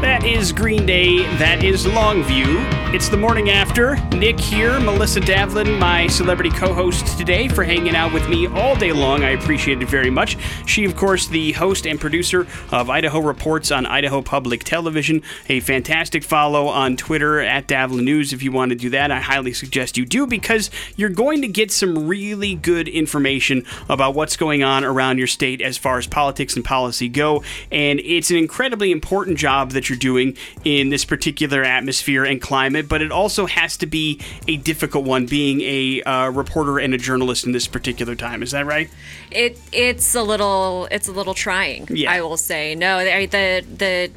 [0.03, 1.19] That is Green Day.
[1.37, 2.93] That is Longview.
[2.93, 3.95] It's the morning after.
[4.09, 8.75] Nick here, Melissa Davlin, my celebrity co host today, for hanging out with me all
[8.75, 9.23] day long.
[9.23, 10.37] I appreciate it very much.
[10.67, 15.23] She, of course, the host and producer of Idaho Reports on Idaho Public Television.
[15.47, 19.09] A fantastic follow on Twitter at Davlin News if you want to do that.
[19.09, 24.13] I highly suggest you do because you're going to get some really good information about
[24.13, 27.41] what's going on around your state as far as politics and policy go.
[27.71, 32.87] And it's an incredibly important job that you're doing in this particular atmosphere and climate,
[32.87, 36.97] but it also has to be a difficult one being a uh, reporter and a
[36.97, 38.43] journalist in this particular time.
[38.43, 38.89] Is that right?
[39.31, 41.87] It it's a little it's a little trying.
[41.89, 42.11] Yeah.
[42.11, 43.03] I will say no.
[43.03, 44.11] The the, the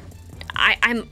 [0.55, 1.09] I, I'm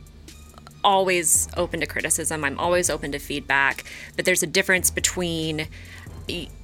[0.83, 2.43] always open to criticism.
[2.45, 3.83] I'm always open to feedback.
[4.15, 5.67] But there's a difference between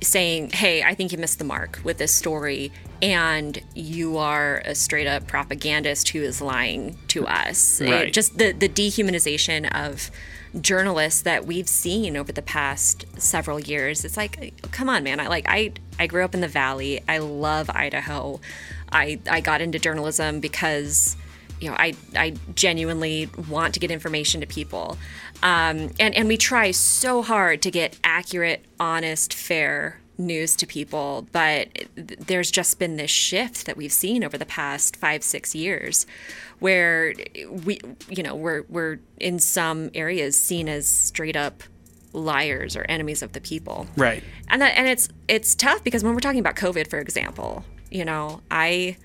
[0.01, 2.71] saying, "Hey, I think you missed the mark with this story,"
[3.01, 7.79] and you are a straight up propagandist who is lying to us.
[7.81, 10.11] It- just the the dehumanization of
[10.59, 14.03] journalists that we've seen over the past several years.
[14.03, 15.19] It's like, come on, man.
[15.19, 17.01] I like I I grew up in the valley.
[17.07, 18.41] I love Idaho.
[18.91, 21.15] I I got into journalism because
[21.61, 24.97] you know I I genuinely want to get information to people.
[25.43, 31.27] Um, and and we try so hard to get accurate, honest, fair news to people,
[31.31, 36.05] but there's just been this shift that we've seen over the past five, six years,
[36.59, 37.13] where
[37.65, 41.63] we, you know, we're we're in some areas seen as straight up
[42.13, 43.87] liars or enemies of the people.
[43.97, 44.23] Right.
[44.49, 48.05] And that and it's it's tough because when we're talking about COVID, for example, you
[48.05, 48.97] know, I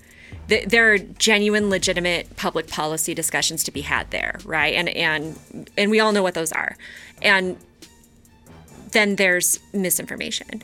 [0.47, 4.73] th- there are genuine, legitimate public policy discussions to be had there, right?
[4.73, 6.75] And and and we all know what those are,
[7.21, 7.57] and
[8.91, 10.61] then there's misinformation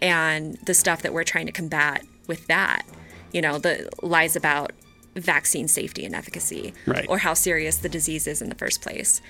[0.00, 2.82] and the stuff that we're trying to combat with that.
[3.32, 4.72] You know, the lies about
[5.16, 7.06] vaccine safety and efficacy, Right.
[7.08, 9.20] or how serious the disease is in the first place.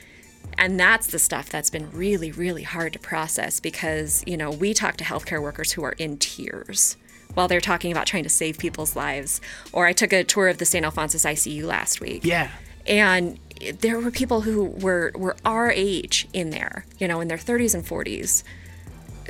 [0.58, 4.74] And that's the stuff that's been really, really hard to process because, you know, we
[4.74, 6.96] talk to healthcare workers who are in tears
[7.34, 9.40] while they're talking about trying to save people's lives.
[9.72, 10.84] Or I took a tour of the St.
[10.84, 12.24] Alphonsus ICU last week.
[12.24, 12.50] Yeah.
[12.86, 13.38] And
[13.80, 17.74] there were people who were, were our age in there, you know, in their 30s
[17.74, 18.42] and 40s,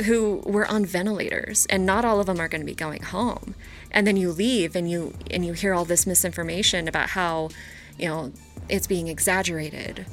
[0.06, 3.54] who were on ventilators, and not all of them are going to be going home.
[3.90, 7.50] And then you leave and you and you hear all this misinformation about how,
[7.98, 8.32] you know,
[8.70, 10.06] it's being exaggerated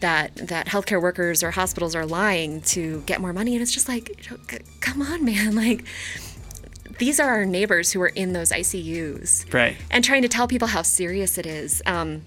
[0.00, 3.88] that that healthcare workers or hospitals are lying to get more money and it's just
[3.88, 4.26] like
[4.80, 5.84] come on man like
[6.98, 9.76] these are our neighbors who are in those ICUs right.
[9.90, 12.22] And trying to tell people how serious it is um,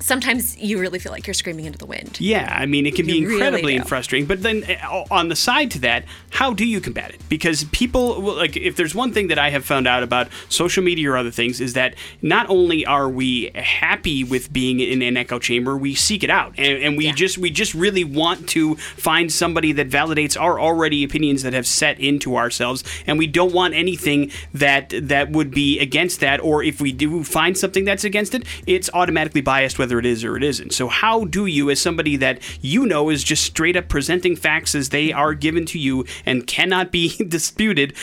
[0.00, 2.18] sometimes you really feel like you're screaming into the wind.
[2.20, 3.84] Yeah, I mean, it can be You really incredibly do.
[3.84, 4.26] frustrating.
[4.26, 7.20] But then, uh, on the side to that, how do you combat it?
[7.28, 11.10] Because people, like, if there's one thing that I have found out about social media
[11.10, 15.38] or other things, is that not only are we happy with being in an echo
[15.38, 17.12] chamber, we seek it out, and, and we Yeah.
[17.14, 21.66] just we just really want to find somebody that validates our already opinions that have
[21.66, 26.40] set into ourselves, and we don't want anything that that would be against that.
[26.40, 30.22] Or if we do find something that's against it, it's automatically biased, whether it is
[30.22, 30.72] or it isn't.
[30.74, 34.74] So how do you, as somebody that you know is just straight up presenting facts
[34.74, 37.94] as they are given to you and cannot be disputed?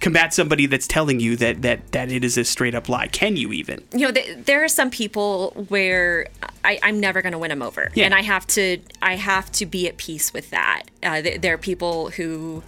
[0.00, 3.08] Combat somebody that's telling you that that that it is a straight up lie.
[3.08, 3.82] Can you even?
[3.92, 6.28] you know, th- there are some people where
[6.62, 8.04] I, I'm never going to win them over, Yeah.
[8.04, 10.82] and I have to I have to be at peace with that.
[11.02, 12.62] Uh, th- there are people who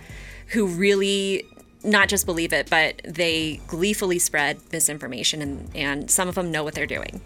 [0.48, 1.44] who really
[1.84, 6.64] not just believe it, but they gleefully spread misinformation, and and some of them know
[6.64, 7.20] what they're doing,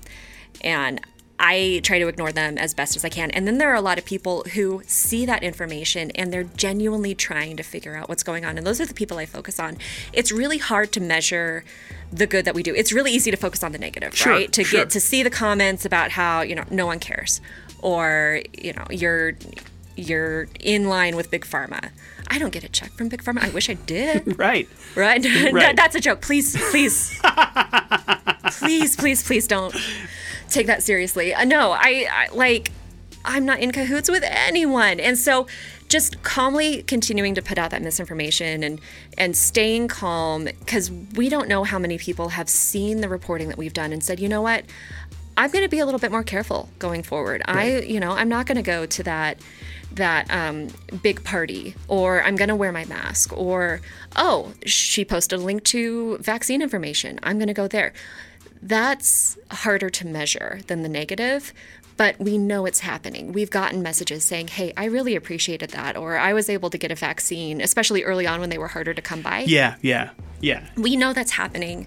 [0.63, 1.01] and.
[1.43, 3.31] I try to ignore them as best as I can.
[3.31, 7.15] And then there are a lot of people who see that information and they're genuinely
[7.15, 8.59] trying to figure out what's going on.
[8.59, 9.79] And those are the people I focus on.
[10.13, 11.65] It's really hard to measure
[12.13, 12.75] the good that we do.
[12.75, 14.53] It's really easy to focus on the negative, Sure, right?
[14.53, 14.81] To sure.
[14.81, 17.41] get to see the comments about how, you know, no one cares
[17.81, 19.33] or, you know, you're
[19.97, 21.91] you're in line with big pharma.
[22.29, 23.43] I don't get a check from big pharma.
[23.43, 24.39] I wish I did.
[24.39, 24.69] Right.
[24.95, 25.25] Right?
[25.53, 25.53] Right.
[25.55, 26.21] That- that's a joke.
[26.21, 27.19] Please, please,
[28.59, 29.75] please, please, please don't
[30.51, 31.35] take that seriously.
[31.35, 32.71] Uh, no, I, I like,
[33.25, 35.47] I'm not in cahoots with anyone, and so
[35.89, 38.81] just calmly continuing to put out that misinformation and
[39.19, 43.59] and staying calm because we don't know how many people have seen the reporting that
[43.59, 44.65] we've done and said, you know what.
[45.37, 47.41] I'm going to be a little bit more careful going forward.
[47.47, 49.39] I, you know, I'm not going to go to that
[49.93, 50.69] that um,
[51.03, 53.81] big party, or I'm going to wear my mask, or
[54.17, 57.19] oh, she posted a link to vaccine information.
[57.23, 57.93] I'm going to go there.
[58.63, 61.53] That's harder to measure than the negative,
[61.97, 63.33] but we know it's happening.
[63.33, 66.91] We've gotten messages saying, "Hey, I really appreciated that," or "I was able to get
[66.91, 69.77] a vaccine," especially early on when they were harder to come by Yeah.
[69.83, 70.11] Yeah.
[70.41, 70.67] Yeah.
[70.77, 71.87] we know that's happening.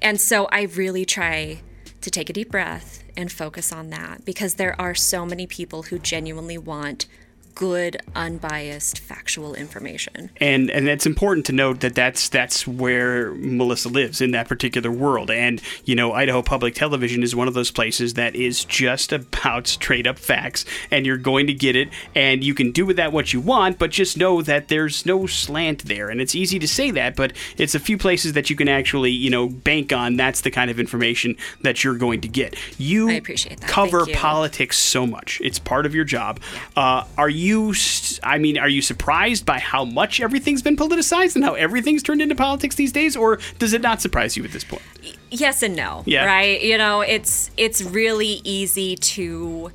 [0.00, 1.60] And so I really try
[2.00, 5.84] to take a deep breath and focus on that because there are so many people
[5.84, 7.06] who genuinely want
[7.54, 10.30] good, unbiased, factual information.
[10.38, 14.90] and and it's important to note that that's that's where Melissa lives in that particular
[14.90, 15.30] world.
[15.30, 19.66] And you know, Idaho Public Television is one of those places that is just about
[19.66, 23.12] straight up facts, and you're going to get it, and you can do with that
[23.12, 26.08] what you want, but just know that there's no slant there.
[26.08, 29.10] And it's easy to say that, but it's a few places that you can actually
[29.10, 30.16] you know bank on.
[30.16, 32.56] That's the kind of information that you're going to get.
[32.78, 33.68] You I appreciate that.
[33.68, 34.14] cover you.
[34.14, 35.40] politics so much.
[35.42, 36.40] It's part of your job.
[36.76, 37.39] Uh, are you?
[37.70, 42.02] S- I mean, are you surprised by how much everything's been politicized and how everything's
[42.02, 44.82] turned into politics these days, or does it not surprise you at this point?
[45.30, 46.02] Yes and no.
[46.06, 46.24] Yeah.
[46.26, 46.60] Right?
[46.62, 49.70] You know, it's it's really easy to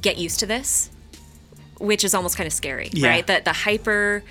[0.00, 0.90] get used to this,
[1.78, 3.08] which is almost kind of scary, Yeah.
[3.08, 3.26] right?
[3.26, 4.22] The the hyper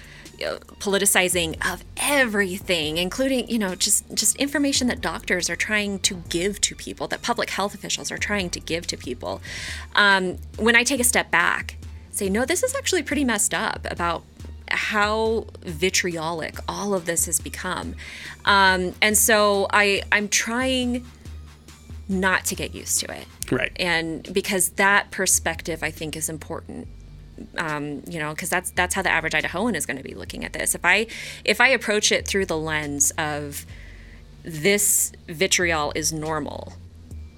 [0.45, 6.15] uh, politicizing of everything including you know just just information that doctors are trying to
[6.27, 9.41] give to people that public health officials are trying to give to people
[9.95, 11.77] um, when i take a step back
[12.17, 14.23] say no this is actually pretty messed up about
[14.69, 17.95] how vitriolic all of this has become.
[18.45, 21.05] Um, and so i i'm trying
[22.07, 23.25] not to get used to it.
[23.51, 23.71] Right.
[23.75, 26.87] and because that perspective i think is important.
[27.57, 30.45] Um, you know because that's that's how the average idahoan is going to be looking
[30.45, 30.73] at this.
[30.73, 31.07] If i
[31.43, 33.65] if i approach it through the lens of
[34.43, 36.73] this vitriol is normal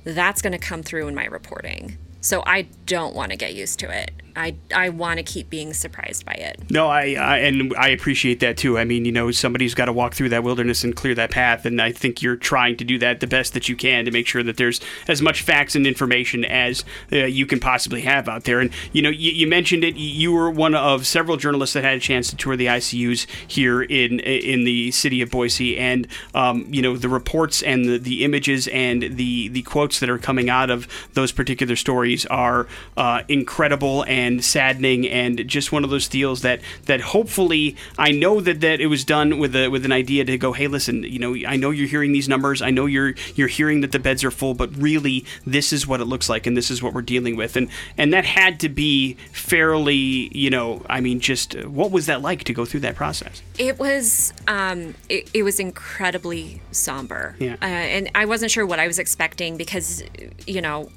[0.04, 1.98] that's going to come through in my reporting.
[2.22, 5.74] So i don't want to get used to it i i want to keep being
[5.74, 8.78] surprised by it No, I, I and I appreciate that too.
[8.78, 11.66] I mean, you know, somebody's got to walk through that wilderness and clear that path,
[11.66, 14.28] and I think you're trying to do that the best that you can to make
[14.28, 18.44] sure that there's as much facts and information as uh, you can possibly have out
[18.44, 18.60] there.
[18.60, 19.96] And you know, you, you mentioned it.
[19.96, 23.82] You were one of several journalists that had a chance to tour the ICUs here
[23.82, 28.26] in in the city of Boise, and um, you know, the reports and the, the
[28.26, 33.24] images and the the quotes that are coming out of those particular stories are uh,
[33.28, 38.40] incredible and and saddening and just one of those deals that that hopefully I know
[38.42, 41.20] that that it was done with a with an idea to go, hey, listen, you
[41.20, 44.24] know, I know you're hearing these numbers, I know you're you're hearing that the beds
[44.24, 47.02] are full, but really this is what it looks like and this is what we're
[47.16, 49.96] dealing with, and and that had to be fairly,
[50.38, 53.42] you know, I mean, just what was that like to go through that process?
[53.58, 57.54] It was um, it, it was incredibly somber, Yeah.
[57.62, 60.04] uh, and I wasn't sure what I was expecting because
[60.46, 60.90] you know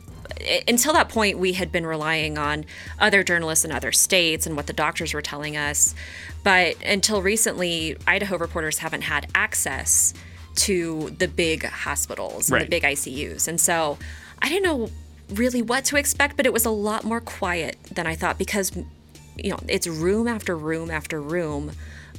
[0.66, 2.64] until that point we had been relying on
[2.98, 5.94] other journalists in other states and what the doctors were telling us,
[6.44, 10.14] but until recently Idaho reporters haven't had access
[10.56, 12.64] to the big hospitals and Right.
[12.64, 13.98] the big ICUs, and so
[14.42, 14.90] I didn't know
[15.34, 18.72] really what to expect, but it was a lot more quiet than I thought because
[19.36, 21.72] you know it's room after room after room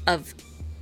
[0.07, 0.33] of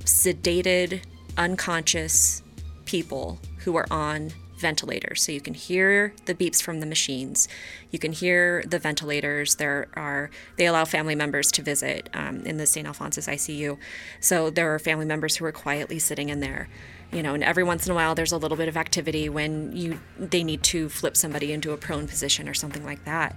[0.04, 1.02] sedated,
[1.36, 2.42] unconscious
[2.84, 5.22] people who are on ventilators.
[5.22, 7.48] So you can hear the beeps from the machines.
[7.90, 9.56] You can hear the ventilators.
[9.56, 12.86] There are they allow family members to visit um, in the St.
[12.86, 13.78] Alphonsus ICU.
[14.20, 16.68] So there are family members who are quietly sitting in there.
[17.12, 19.74] You know, and every once in a while there's a little bit of activity when
[19.76, 23.36] you they need to flip somebody into a prone position or something like that.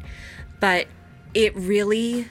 [0.60, 0.88] But
[1.34, 2.28] it really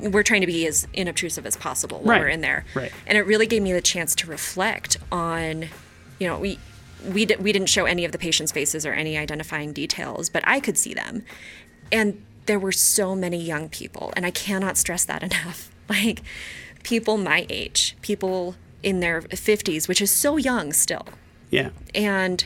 [0.00, 2.20] we're trying to be as inobtrusive as possible while Right.
[2.22, 2.64] we're in there.
[2.74, 2.90] Right.
[3.06, 5.68] And it really gave me the chance to reflect on,
[6.18, 6.58] you know, we
[7.12, 10.42] we di- we didn't show any of the patients' faces or any identifying details, but
[10.46, 11.24] I could see them,
[11.92, 15.70] and there were so many young people, and I cannot stress that enough.
[15.88, 16.22] Like
[16.82, 21.06] people my age, people in their fifties, which is so young still
[21.50, 21.70] Yeah.
[21.94, 22.44] and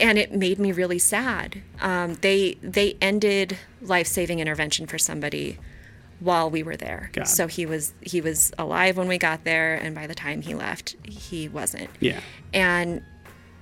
[0.00, 1.60] and it made me really sad.
[1.80, 5.58] Um, they they ended life saving intervention for somebody
[6.20, 7.10] while we were there.
[7.12, 7.26] God.
[7.28, 10.54] So he was he was alive when we got there, and by the time he
[10.54, 11.90] left, he wasn't.
[12.00, 12.20] Yeah.
[12.52, 13.02] And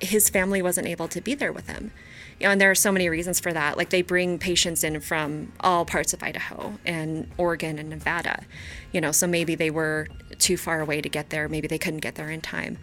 [0.00, 1.90] his family wasn't able to be there with him.
[2.38, 3.78] You know, and there are so many reasons for that.
[3.78, 8.44] Like they bring patients in from all parts of Idaho and Oregon and Nevada.
[8.92, 11.48] You know, so maybe they were too far away to get there.
[11.48, 12.76] Maybe they couldn't get there in time.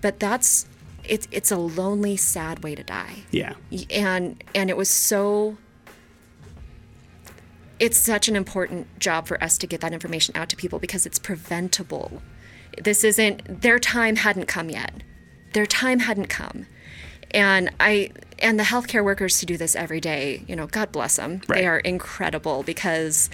[0.00, 0.66] But that's
[1.04, 3.54] it's it's a lonely, sad way to die Yeah.
[3.90, 5.56] and and it was so
[7.78, 11.06] it's such an important job for us to get that information out to people because
[11.06, 12.22] it's preventable
[12.82, 14.92] this isn't their time hadn't come yet
[15.56, 16.66] their time hadn't come
[17.32, 21.16] and i and the healthcare workers who do this every day you know god bless
[21.16, 21.60] them Right.
[21.60, 23.30] they are incredible because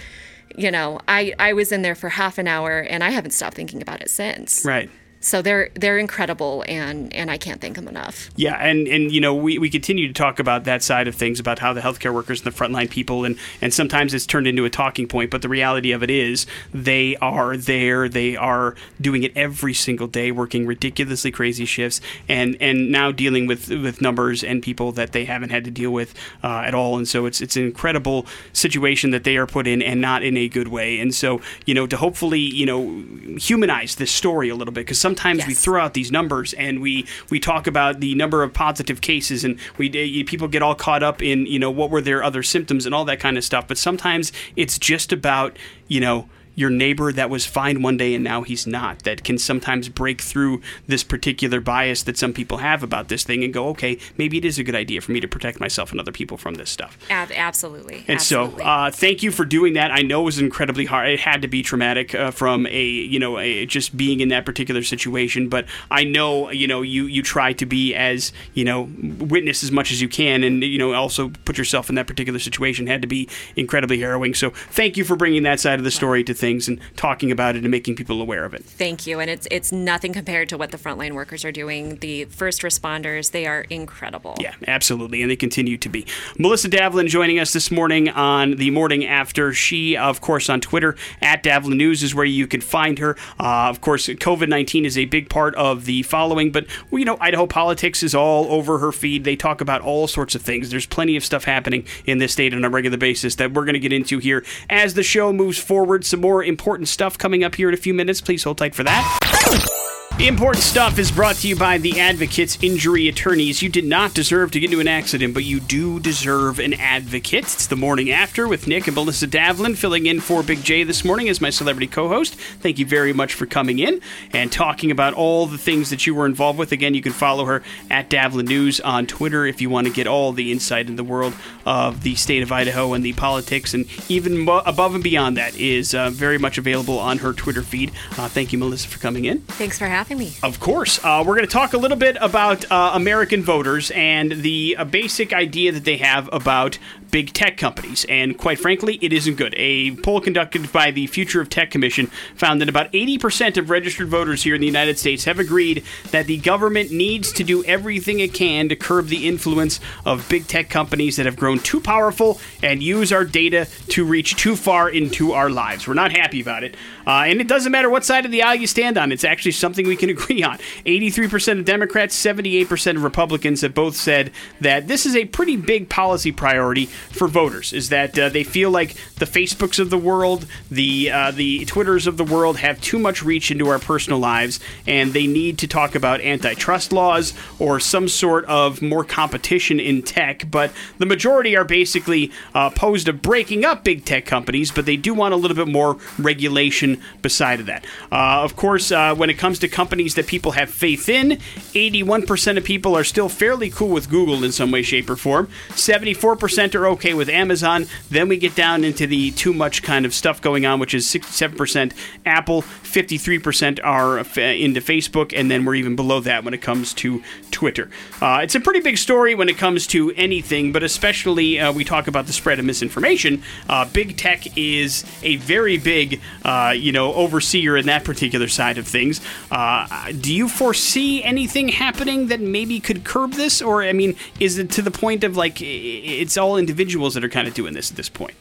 [0.55, 3.55] you know i i was in there for half an hour and i haven't stopped
[3.55, 4.89] thinking about it since Right.
[5.23, 8.29] So they're they're incredible and and i can't thank them enough.
[8.35, 11.39] Yeah, and, and you know we, we continue to talk about that side of things
[11.39, 14.65] about how the healthcare workers and the frontline people and and sometimes it's turned into
[14.65, 19.23] a talking point, but the reality of it is they are there, they are doing
[19.23, 24.43] it every single day, working ridiculously crazy shifts, and and now dealing with with numbers
[24.43, 27.41] and people that they haven't had to deal with uh, at all, and so it's
[27.41, 30.99] it's an incredible situation that they are put in, and not in a good way,
[30.99, 34.99] and so you know to hopefully you know humanize this story a little bit because
[35.13, 39.01] sometimes we throw out these numbers and we we talk about the number of positive
[39.01, 42.23] cases and we eh, people get all caught up in you know what were their
[42.23, 43.67] other symptoms and all that kind of stuff.
[43.67, 48.23] But sometimes it's just about you know your neighbor that was fine one day and
[48.23, 52.83] now he's not that can sometimes break through this particular bias that some people have
[52.83, 55.27] about this thing and go okay maybe it is a good idea for me to
[55.27, 58.59] protect myself and other people from this stuff Ab- absolutely and absolutely.
[58.59, 59.91] so, uh, thank you for doing that.
[59.91, 61.09] I know it was incredibly hard.
[61.09, 64.45] It had to be traumatic uh, from a, you know, a, just being in that
[64.45, 65.49] particular situation.
[65.49, 68.89] But I know, you know, you you try to be as, you know,
[69.19, 72.39] witness as much as you can, and you know, also put yourself in that particular
[72.39, 72.87] situation.
[72.87, 74.33] Had to be incredibly harrowing.
[74.33, 77.55] So, thank you for bringing that side of the story to things and talking about
[77.55, 78.65] it and making people aware of it.
[78.65, 79.21] Thank you.
[79.21, 81.95] And it's it's nothing compared to what the frontline workers are doing.
[81.99, 84.35] The first responders, they are incredible.
[84.39, 86.05] Yeah, absolutely, and they continue to be.
[86.37, 89.53] Melissa Davlin joining us this morning on the morning after.
[89.53, 93.15] She, of course, on Twitter at Davlin News is where you can find her.
[93.39, 97.05] Uh, of course, COVID nineteen is a big part of the following, but well, you
[97.05, 99.23] know, Idaho politics is all over her feed.
[99.23, 100.71] They talk about all sorts of things.
[100.71, 103.73] There's plenty of stuff happening in this state on a regular basis that we're going
[103.73, 106.03] to get into here as the show moves forward.
[106.03, 108.21] Some more important stuff coming up here in a few minutes.
[108.21, 109.82] Please hold tight for that.
[110.19, 113.63] Important stuff is brought to you by the Advocates Injury Attorneys.
[113.63, 117.45] You did not deserve to get into an accident, but you do deserve an advocate.
[117.45, 121.03] It's the morning after with Nick and Melissa Davlin filling in for Big J this
[121.03, 122.35] morning as my celebrity co host.
[122.35, 126.13] Thank you very much for coming in and talking about all the things that you
[126.13, 126.71] were involved with.
[126.71, 130.05] Again, you can follow her at Davlin News on Twitter if you want to get
[130.05, 131.33] all the insight in the world
[131.65, 135.95] of the state of Idaho and the politics, and even above and beyond that is
[135.95, 137.91] uh, very much available on her Twitter feed.
[138.11, 139.39] Uh, thank you, Melissa, for coming in.
[139.41, 140.33] Thanks for having me.
[140.43, 141.03] Of course.
[141.03, 144.85] Uh, we're going to talk a little bit about uh, American voters and the uh,
[144.85, 146.77] basic idea that they have about
[147.13, 148.05] big tech companies.
[148.09, 149.53] And quite frankly, it isn't good.
[149.55, 154.07] A poll conducted by the Future of Tech Commission found that about 80% of registered
[154.07, 158.19] voters here in the United States have agreed that the government needs to do everything
[158.19, 162.41] it can to curb the influence of big tech companies that have grown too powerful
[162.63, 165.87] and use our data to reach too far into our lives.
[165.87, 166.75] We're not happy about it.
[167.05, 169.51] Uh, and it doesn't matter what side of the aisle you stand on, it's actually
[169.51, 170.57] something we can agree on.
[170.87, 175.89] 83% of Democrats, 78% of Republicans have both said that this is a pretty big
[175.89, 180.45] policy priority for voters, is that uh, they feel like the Facebooks of the world,
[180.69, 184.59] the, uh, the Twitters of the world have too much reach into our personal lives,
[184.87, 190.01] and they need to talk about antitrust laws or some sort of more competition in
[190.01, 190.49] tech.
[190.49, 194.97] But the majority are basically uh, opposed to breaking up big tech companies, but they
[194.97, 197.85] do want a little bit more regulation beside of that.
[198.11, 201.31] Uh, of course, uh, when it comes to companies that people have faith in,
[201.73, 205.47] 81% of people are still fairly cool with Google in some way, shape, or form.
[205.69, 207.85] 74% are okay with Amazon.
[208.09, 211.05] Then we get down into the too much kind of stuff going on, which is
[211.05, 211.93] 67%
[212.25, 217.23] Apple, 53% are into Facebook, and then we're even below that when it comes to
[217.51, 217.89] Twitter.
[218.21, 221.83] Uh, it's a pretty big story when it comes to anything, but especially uh, we
[221.83, 223.43] talk about the spread of misinformation.
[223.67, 228.77] Uh, big tech is a very big, uh, you know, overseer in that particular side
[228.77, 229.21] of things.
[229.51, 234.57] Uh, do you foresee anything happening that maybe could curb this, or I mean, is
[234.57, 237.91] it to the point of like it's all individuals that are kind of doing this
[237.91, 238.33] at this point?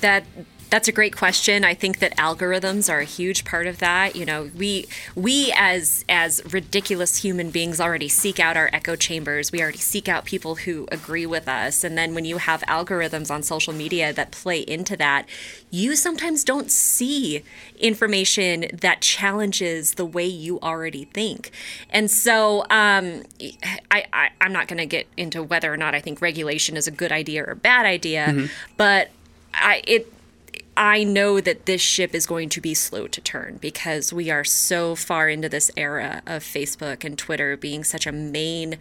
[0.00, 0.24] That
[0.70, 1.64] that's a great question.
[1.64, 4.14] I think that algorithms are a huge part of that.
[4.14, 9.50] You know, we we as as ridiculous human beings already seek out our echo chambers.
[9.50, 11.82] We already seek out people who agree with us.
[11.82, 15.28] And then when you have algorithms on social media that play into that,
[15.70, 17.42] you sometimes don't see
[17.78, 21.50] information that challenges the way you already think.
[21.90, 23.24] And so um,
[23.90, 26.86] I, I I'm not going to get into whether or not I think regulation is
[26.86, 28.46] a good idea or a bad idea, mm-hmm.
[28.76, 29.10] but
[29.52, 30.12] I it
[30.80, 34.44] I know that this ship is going to be slow to turn because we are
[34.44, 38.78] so far into this era of Facebook and Twitter being such a main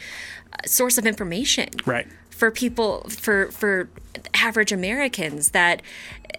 [0.53, 1.67] uh, source of information.
[1.85, 2.07] Right.
[2.29, 3.89] For people, for for
[4.33, 5.81] average Americans, that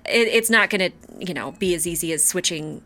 [0.07, 2.81] it, it's not going to, you know, be as easy as switching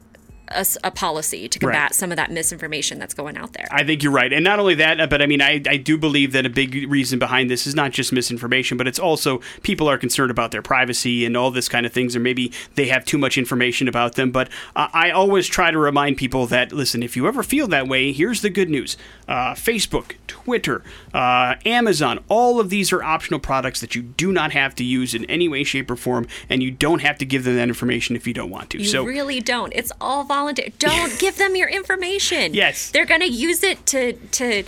[0.55, 1.95] a, a, policy to combat right.
[1.95, 3.67] some of that misinformation that's going out there.
[3.71, 4.33] I think you're right.
[4.33, 6.89] And not only that, uh, but I mean, I, I do believe that a big
[6.89, 10.63] reason behind this is not just misinformation, but it's also people are concerned about their
[10.63, 14.15] privacy and all this kind of things, or maybe they have too much information about
[14.15, 14.31] them.
[14.31, 17.89] But uh, I always try to remind people that, listen, if you ever feel that
[17.89, 18.97] way, here's the good news
[19.27, 20.83] uh, Facebook, Twitter,
[21.13, 25.15] uh, Amazon, all of these are optional products that you do not have to use
[25.15, 28.17] in any way, shape, or form, and you don't have to give them that information
[28.17, 28.79] if you don't want to.
[28.79, 29.73] You so really don't.
[29.75, 30.69] It's all volunteer.
[30.79, 32.55] Don't give them your information.
[32.55, 32.91] Yes.
[32.91, 34.65] They're going to use it to to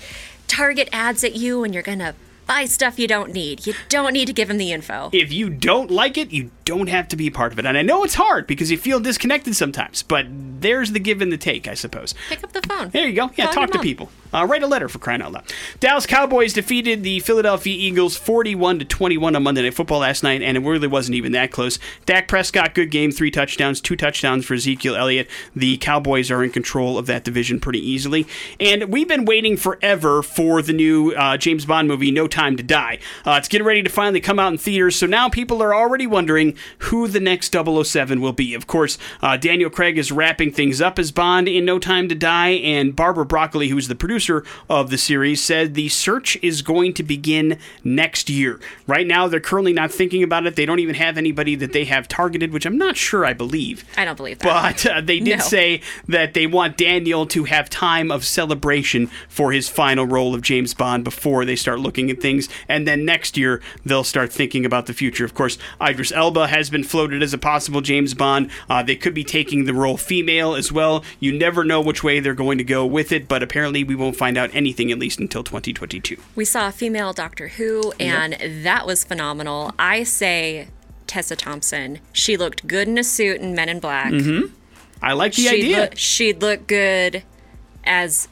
[0.46, 2.14] target ads at you and you're going to
[2.46, 3.66] buy stuff you don't need.
[3.66, 5.10] You don't need to give them the info.
[5.12, 7.66] If you don't like it, you don't have to be part of it.
[7.66, 11.32] And I know it's hard because you feel disconnected sometimes, but there's the give and
[11.32, 12.14] the take, I suppose.
[12.28, 12.90] Pick up the phone.
[12.90, 13.30] There you go.
[13.34, 14.10] Yeah, Call talk to people.
[14.36, 15.50] Uh, write a letter for crying out loud.
[15.80, 20.42] Dallas Cowboys defeated the Philadelphia Eagles 41 to 21 on Monday Night Football last night,
[20.42, 21.78] and it really wasn't even that close.
[22.04, 25.26] Dak Prescott, good game, three touchdowns, two touchdowns for Ezekiel Elliott.
[25.54, 28.26] The Cowboys are in control of that division pretty easily,
[28.60, 32.62] and we've been waiting forever for the new uh, James Bond movie, No Time to
[32.62, 32.98] Die.
[33.24, 36.06] Uh, it's getting ready to finally come out in theaters, so now people are already
[36.06, 38.52] wondering who the next 007 will be.
[38.52, 42.14] Of course, uh, Daniel Craig is wrapping things up as Bond in No Time to
[42.14, 44.25] Die, and Barbara Broccoli, who's the producer
[44.68, 48.60] of the series, said the search is going to begin next year.
[48.86, 50.56] Right now, they're currently not thinking about it.
[50.56, 53.84] They don't even have anybody that they have targeted, which I'm not sure I believe.
[53.96, 54.82] I don't believe that.
[54.84, 55.44] But uh, they did no.
[55.44, 60.42] say that they want Daniel to have time of celebration for his final role of
[60.42, 62.48] James Bond before they start looking at things.
[62.68, 65.24] And then next year, they'll start thinking about the future.
[65.24, 68.50] Of course, Idris Elba has been floated as a possible James Bond.
[68.68, 71.04] Uh, they could be taking the role female as well.
[71.20, 74.15] You never know which way they're going to go with it, but apparently we won't
[74.16, 76.16] find out anything at least until 2022.
[76.34, 78.62] We saw a female Doctor Who, and yep.
[78.64, 79.72] that was phenomenal.
[79.78, 80.68] I say
[81.06, 82.00] Tessa Thompson.
[82.12, 84.12] She looked good in a suit in Men in Black.
[84.12, 84.52] Mm-hmm.
[85.02, 85.80] I like the she'd idea.
[85.82, 87.22] Look, she'd look good
[87.84, 88.28] as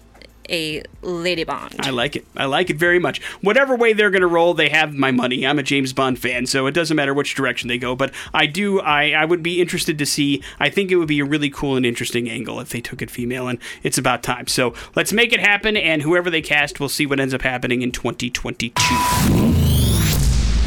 [0.51, 1.77] a Lady Bond.
[1.81, 2.27] I like it.
[2.37, 3.23] I like it very much.
[3.41, 5.47] Whatever way they're going to roll, they have my money.
[5.47, 7.95] I'm a James Bond fan, so it doesn't matter which direction they go.
[7.95, 8.81] But I do.
[8.81, 10.43] I I would be interested to see.
[10.59, 13.11] I think it would be a really cool and interesting angle if they took it
[13.11, 14.47] female, and it's about time.
[14.47, 15.77] So let's make it happen.
[15.77, 18.83] And whoever they cast, we'll see what ends up happening in 2022.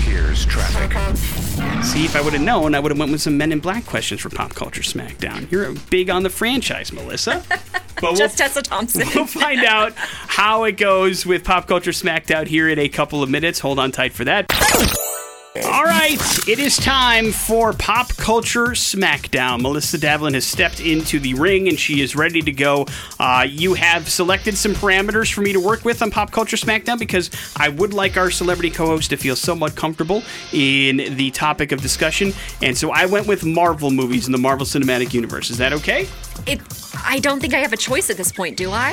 [0.03, 1.46] Here's traffic.
[1.83, 3.85] See, if I would have known, I would have went with some Men in Black
[3.85, 5.49] questions for Pop Culture Smackdown.
[5.51, 7.43] You're big on the franchise, Melissa.
[7.99, 9.07] But Just we'll, Tessa Thompson.
[9.15, 13.29] we'll find out how it goes with Pop Culture Smackdown here in a couple of
[13.31, 13.57] minutes.
[13.59, 14.45] Hold on tight for that.
[15.65, 19.61] All right, it is time for Pop Culture Smackdown.
[19.61, 22.85] Melissa Davlin has stepped into the ring and she is ready to go.
[23.19, 26.99] Uh, you have selected some parameters for me to work with on Pop Culture Smackdown
[26.99, 30.21] because I would like our celebrity co host to feel somewhat comfortable
[30.53, 32.33] in the topic of discussion.
[32.61, 35.49] And so I went with Marvel movies in the Marvel Cinematic Universe.
[35.49, 36.07] Is that okay?
[36.45, 36.61] It,
[37.03, 38.91] I don't think I have a choice at this point, do I?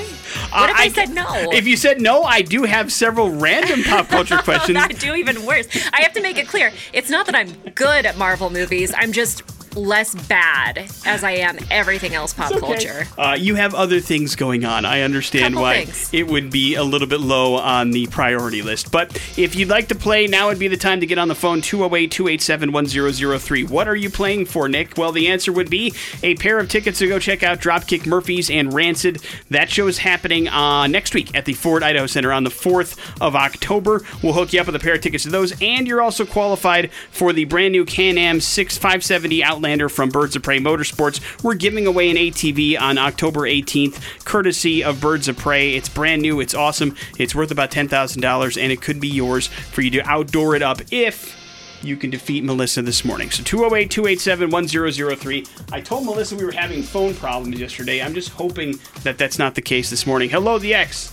[0.51, 1.27] Uh, What if I, said no?
[1.53, 4.79] If you said no, I do have several random pop culture questions.
[4.79, 5.67] I do even worse.
[5.93, 6.73] I have to make it clear.
[6.93, 8.95] It's not that I'm good at Marvel movies.
[8.97, 9.43] I'm just
[9.77, 13.07] less bad as I am everything else pop culture.
[13.19, 14.85] Uh, you have other things going on.
[14.85, 16.11] I understand Couple why things.
[16.13, 18.91] it would be a little bit low on the priority list.
[18.91, 21.35] But if you'd like to play, now would be the time to get on the
[21.35, 23.65] phone 208 287 1003.
[23.65, 24.97] What are you playing for, Nick?
[24.97, 28.51] Well, the answer would be a pair of tickets to go check out Dropkick Murphys
[28.51, 29.23] and Rancid.
[29.51, 32.99] That show is happening uh, next week at the Ford Idaho Center on the 4th
[33.21, 34.03] of October.
[34.23, 36.91] We'll hook you up with a pair of tickets to those, and you're also qualified
[37.11, 41.43] for the brand new Can Am 6570 Outlander from Birds of Prey Motorsports.
[41.43, 45.75] We're giving away an ATV on October 18th, courtesy of Birds of Prey.
[45.75, 49.81] It's brand new, it's awesome, it's worth about $10,000, and it could be yours for
[49.81, 51.35] you to outdoor it up if
[51.83, 53.31] you can defeat Melissa this morning.
[53.31, 55.47] So 208 287 1003.
[55.73, 58.03] I told Melissa we were having phone problems yesterday.
[58.03, 60.29] I'm just hoping that that's not the case this morning.
[60.29, 61.11] Hello, the X.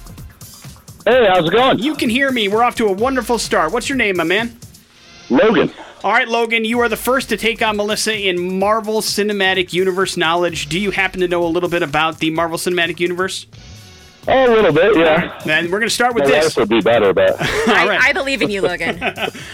[1.06, 1.80] Hey, how's it going?
[1.80, 2.50] You can hear me.
[2.50, 3.72] We're off to a wonderful start.
[3.72, 4.60] What's your name, my man?
[5.30, 5.72] Logan.
[6.04, 10.18] All right, Logan, you are the first to take on Melissa in Marvel Cinematic Universe
[10.18, 10.68] knowledge.
[10.68, 13.46] Do you happen to know a little bit about the Marvel Cinematic Universe?
[14.28, 15.40] Oh, a little bit, yeah.
[15.46, 16.56] Then we're going to start with My this.
[16.58, 18.02] would be better, but I, right.
[18.02, 19.00] I believe in you, Logan.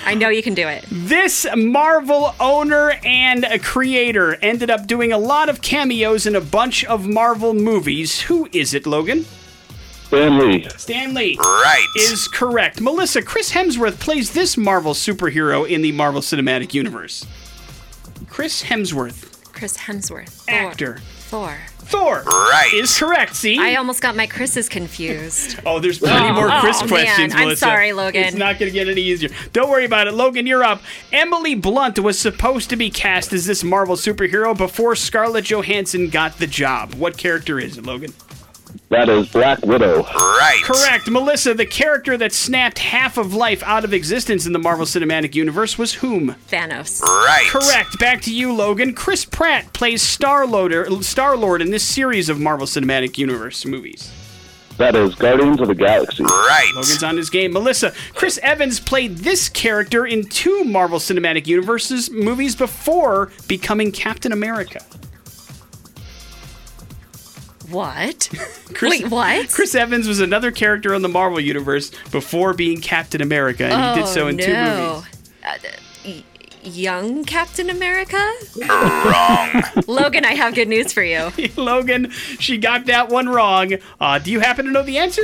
[0.05, 0.85] I know you can do it.
[0.89, 6.41] This Marvel owner and a creator ended up doing a lot of cameos in a
[6.41, 8.21] bunch of Marvel movies.
[8.21, 9.25] Who is it, Logan?
[10.07, 10.69] Stan Lee.
[10.77, 11.35] Stan Lee.
[11.37, 11.85] Right.
[11.97, 12.79] Is correct.
[12.79, 17.27] Melissa, Chris Hemsworth plays this Marvel superhero in the Marvel Cinematic Universe.
[18.29, 20.29] Chris Hemsworth, Chris Hemsworth.
[20.29, 20.55] Thor.
[20.55, 20.97] actor.
[21.27, 21.57] Thor.
[21.79, 22.23] Thor.
[22.25, 22.71] Right.
[22.73, 23.35] Is correct.
[23.35, 23.59] See?
[23.59, 25.59] I almost got my Chris's confused.
[25.65, 27.39] Oh, there's plenty more oh, Chris oh, questions, man.
[27.39, 27.65] I'm Melissa.
[27.65, 28.23] sorry, Logan.
[28.23, 29.29] It's not going to get any easier.
[29.51, 30.13] Don't worry about it.
[30.13, 30.81] Logan, you're up.
[31.11, 36.37] Emily Blunt was supposed to be cast as this Marvel superhero before Scarlett Johansson got
[36.37, 36.93] the job.
[36.93, 38.13] What character is it, Logan?
[38.89, 40.03] That is Black Widow.
[40.03, 40.61] Right.
[40.63, 41.09] Correct.
[41.09, 45.35] Melissa, the character that snapped half of life out of existence in the Marvel Cinematic
[45.35, 46.35] Universe was whom?
[46.49, 47.01] Thanos.
[47.01, 47.45] Right.
[47.49, 47.99] Correct.
[47.99, 48.93] Back to you, Logan.
[48.93, 54.09] Chris Pratt plays Star-Lord, Star-Lord in this series of Marvel Cinematic Universe movies.
[54.77, 56.23] That is Guardians of the Galaxy.
[56.23, 56.71] Right.
[56.73, 57.51] Logan's on his game.
[57.51, 64.31] Melissa, Chris Evans played this character in two Marvel Cinematic Universes movies before becoming Captain
[64.31, 64.79] America.
[67.69, 68.29] What?
[68.73, 69.49] Chris, Wait, what?
[69.49, 74.01] Chris Evans was another character in the Marvel Universe before being Captain America, and he
[74.03, 74.93] did so in oh, two no.
[74.95, 75.31] movies.
[75.43, 75.57] Uh,
[76.05, 76.23] y-
[76.63, 78.31] young Captain America?
[78.67, 79.63] Wrong.
[79.87, 81.31] Logan, I have good news for you.
[81.57, 83.73] Logan, she got that one wrong.
[83.99, 85.23] Uh, do you happen to know the answer?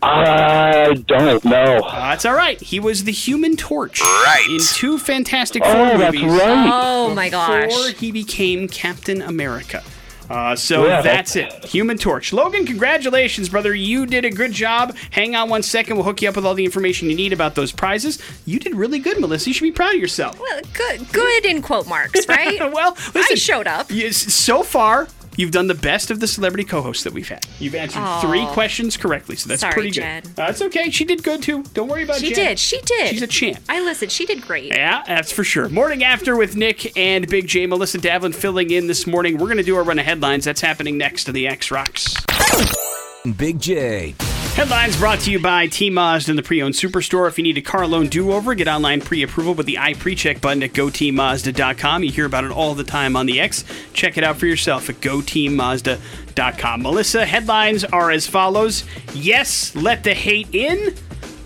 [0.00, 1.78] I don't know.
[1.78, 2.60] Uh, that's all right.
[2.60, 4.46] He was the Human Torch Right.
[4.48, 6.30] in two Fantastic Four Oh, that's movies.
[6.40, 6.70] right.
[6.72, 7.64] Oh my gosh!
[7.66, 7.94] before gosh.
[7.98, 9.82] he became Captain America.
[10.30, 11.52] Uh, so Yeah, that's it.
[11.64, 12.32] Human Torch.
[12.32, 13.74] Logan, congratulations, brother.
[13.74, 14.96] You did a good job.
[15.10, 15.96] Hang on one second.
[15.96, 18.18] We'll hook you up with all the information you need about those prizes.
[18.44, 19.50] You did really good, Melissa.
[19.50, 20.38] You should be proud of yourself.
[20.38, 22.58] Well, good, good in quote marks, right?
[22.72, 23.24] well, listen.
[23.32, 23.90] I showed up.
[23.90, 25.08] you- so far,
[25.38, 27.46] you've done the best of the celebrity co-hosts that we've had.
[27.58, 28.20] You've answered Aw.
[28.20, 30.04] three questions correctly, so that's Sorry, pretty Jed.
[30.04, 30.36] Uh, good.
[30.36, 30.90] That's okay.
[30.90, 31.62] She did good too.
[31.72, 32.26] Don't worry about it.
[32.26, 32.46] She Jen.
[32.48, 32.58] did.
[32.58, 33.08] She did.
[33.08, 33.60] She's a champ.
[33.70, 34.12] I listened.
[34.12, 34.66] She did great.
[34.66, 35.70] Yeah, that's for sure.
[35.70, 37.66] Morning after with Nick and Big J.
[37.66, 39.38] Melissa Davlin filling in this morning.
[39.38, 40.44] We're going to do our run of headlines.
[40.44, 42.14] That's happening next to the X Rocks.
[43.36, 44.14] Big J.
[44.58, 47.28] Headlines brought to you by Team Mazda and the Pre Owned Superstore.
[47.28, 50.40] If you need a car loan do over, get online pre approval with the iPreCheck
[50.40, 52.02] button at GoTeamMazda.com.
[52.02, 53.64] You hear about it all the time on the X.
[53.92, 56.82] Check it out for yourself at GoTeamMazda.com.
[56.82, 58.82] Melissa, headlines are as follows
[59.14, 60.92] Yes, let the hate in.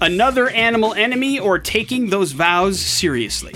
[0.00, 3.52] Another animal enemy or taking those vows seriously.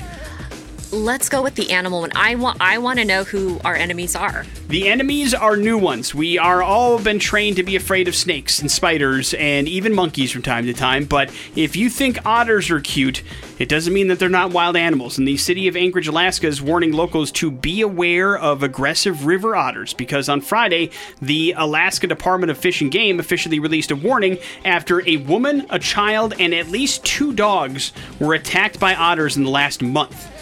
[0.97, 2.13] Let's go with the animal one.
[2.17, 2.57] I want.
[2.59, 4.47] I want to know who our enemies are.
[4.69, 6.15] The enemies are new ones.
[6.15, 10.33] We are all been trained to be afraid of snakes and spiders and even monkeys
[10.33, 11.05] from time to time.
[11.05, 13.23] But if you think otters are cute,
[13.59, 15.19] it doesn't mean that they're not wild animals.
[15.19, 19.55] And the city of Anchorage, Alaska is warning locals to be aware of aggressive river
[19.55, 20.91] otters because on Friday,
[21.21, 25.79] the Alaska Department of Fish and Game officially released a warning after a woman, a
[25.79, 30.33] child, and at least two dogs were attacked by otters in the last month.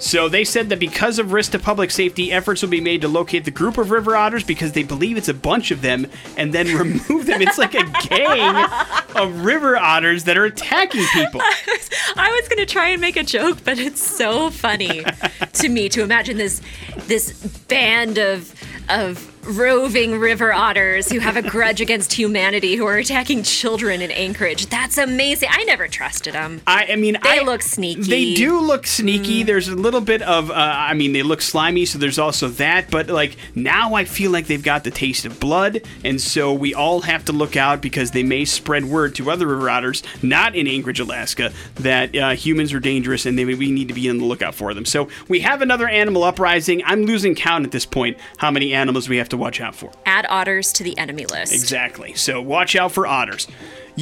[0.00, 3.08] So they said that because of risk to public safety, efforts will be made to
[3.08, 6.52] locate the group of river otters because they believe it's a bunch of them and
[6.52, 7.42] then remove them.
[7.42, 8.66] It's like a gang
[9.14, 11.40] of river otters that are attacking people.
[12.16, 15.04] I was gonna try and make a joke, but it's so funny
[15.52, 16.60] to me to imagine this
[17.06, 17.32] this
[17.68, 18.54] band of
[18.88, 24.10] of roving river otters who have a grudge against humanity who are attacking children in
[24.10, 24.66] Anchorage.
[24.66, 25.48] That's amazing.
[25.50, 26.60] I never trusted them.
[26.66, 28.02] I, I mean, They I- look sneaky.
[28.02, 29.42] They do look sneaky.
[29.42, 32.90] There's a little bit of, uh, I mean, they look slimy, so there's also that.
[32.90, 36.74] But like now, I feel like they've got the taste of blood, and so we
[36.74, 40.54] all have to look out because they may spread word to other river otters, not
[40.54, 44.18] in Anchorage, Alaska, that uh, humans are dangerous and they, we need to be on
[44.18, 44.84] the lookout for them.
[44.84, 46.82] So we have another animal uprising.
[46.84, 49.92] I'm losing count at this point how many animals we have to watch out for.
[50.06, 51.52] Add otters to the enemy list.
[51.52, 52.14] Exactly.
[52.14, 53.48] So watch out for otters.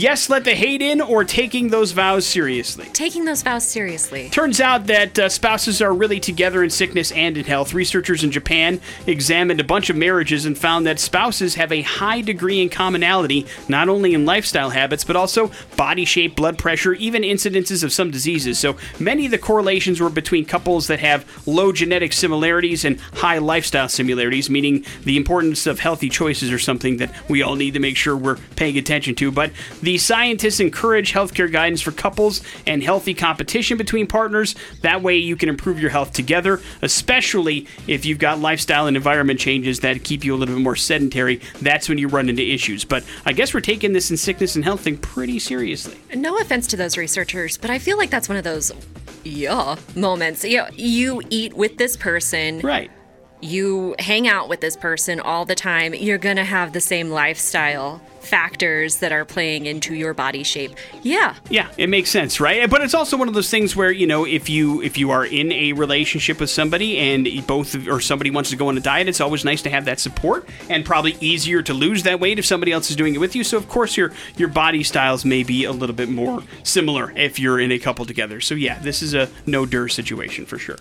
[0.01, 2.86] Yes, let the hate in, or taking those vows seriously.
[2.92, 4.28] Taking those vows seriously.
[4.30, 7.74] Turns out that uh, spouses are really together in sickness and in health.
[7.74, 12.20] Researchers in Japan examined a bunch of marriages and found that spouses have a high
[12.20, 17.22] degree in commonality, not only in lifestyle habits, but also body shape, blood pressure, even
[17.22, 18.57] incidences of some diseases.
[18.57, 23.38] So many of the correlations were between couples that have low genetic similarities and high
[23.38, 27.80] lifestyle similarities, meaning the importance of healthy choices are something that we all need to
[27.80, 29.32] make sure we're paying attention to.
[29.32, 29.51] But
[29.88, 34.55] the scientists encourage healthcare guidance for couples and healthy competition between partners.
[34.82, 39.39] That way, you can improve your health together, especially if you've got lifestyle and environment
[39.41, 41.41] changes that keep you a little bit more sedentary.
[41.62, 42.84] That's when you run into issues.
[42.84, 45.97] But I guess we're taking this in sickness and health thing pretty seriously.
[46.14, 48.72] No offense to those researchers, but I feel like that's one of those
[49.24, 50.45] yeah moments.
[50.45, 52.91] You know, you eat with this person, Right.
[53.41, 58.01] you hang out with this person all the time, you're gonna have the same lifestyle
[58.29, 60.72] factors that are playing into your body shape.
[61.03, 61.35] Yeah.
[61.51, 62.68] Yeah, it makes sense, right?
[62.68, 65.24] But it's also one of those things where you know, if you if you are
[65.24, 69.09] in a relationship with somebody and both or somebody wants to go on a diet,
[69.09, 72.47] it's always nice to have that support, and probably easier to lose that weight if
[72.47, 73.43] somebody else is doing it with you.
[73.43, 77.39] So of course your your body styles may be a little bit more similar if
[77.39, 78.41] you're in a couple together.
[78.41, 80.76] So yeah, this is a no dir situation for sure.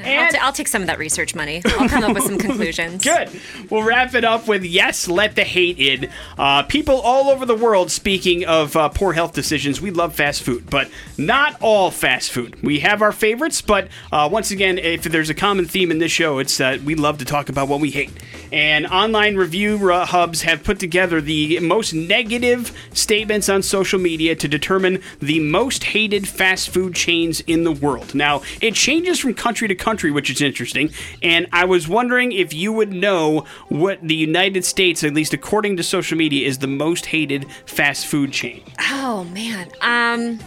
[0.00, 1.62] I'll, And- t- I'll take some of that research money.
[1.64, 3.02] I'll come up with some conclusions.
[3.04, 3.30] Good.
[3.70, 6.10] We'll wrap it up with yes, let the hate in.
[6.38, 10.42] Uh, people all over the world, speaking of uh, poor health decisions, we love fast
[10.42, 12.62] food, but not all fast food.
[12.62, 16.12] We have our favorites, but uh, once again, if there's a common theme in this
[16.12, 18.10] show, it's that we love to talk about what we hate.
[18.52, 24.34] And online review uh, hubs have put together the most negative statements on social media
[24.36, 28.14] to determine the most hated fast food chains in the world.
[28.14, 30.90] Now, it changes from country to country, which is interesting.
[31.22, 35.76] And I was wondering if you would know what the United States, at least according
[35.76, 38.62] to social media, is the most hated fast food chain.
[38.80, 39.70] Oh man.
[39.80, 40.40] Um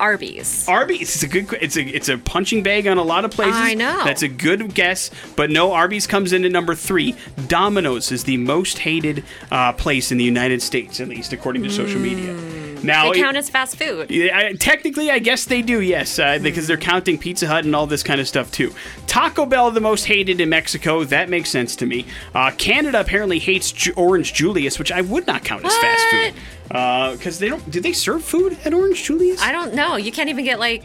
[0.00, 0.66] Arby's.
[0.66, 1.14] Arby's.
[1.14, 1.52] is a good.
[1.60, 3.54] It's a it's a punching bag on a lot of places.
[3.54, 4.02] I know.
[4.04, 5.72] That's a good guess, but no.
[5.72, 7.14] Arby's comes in at number three.
[7.48, 11.70] Domino's is the most hated uh, place in the United States, at least according to
[11.70, 12.34] social media.
[12.82, 13.10] Now.
[13.10, 14.10] They it- count as fast food.
[14.10, 17.86] I- technically, I guess they do, yes, uh, because they're counting Pizza Hut and all
[17.86, 18.74] this kind of stuff too.
[19.06, 22.06] Taco Bell, the most hated in Mexico, that makes sense to me.
[22.34, 26.34] Uh, Canada apparently hates Ju- Orange Julius, which I would not count as fast food.
[26.68, 27.68] Because they don't.
[27.70, 29.42] Do they serve food at Orange Julius?
[29.42, 29.96] I don't know.
[29.96, 30.84] You can't even get like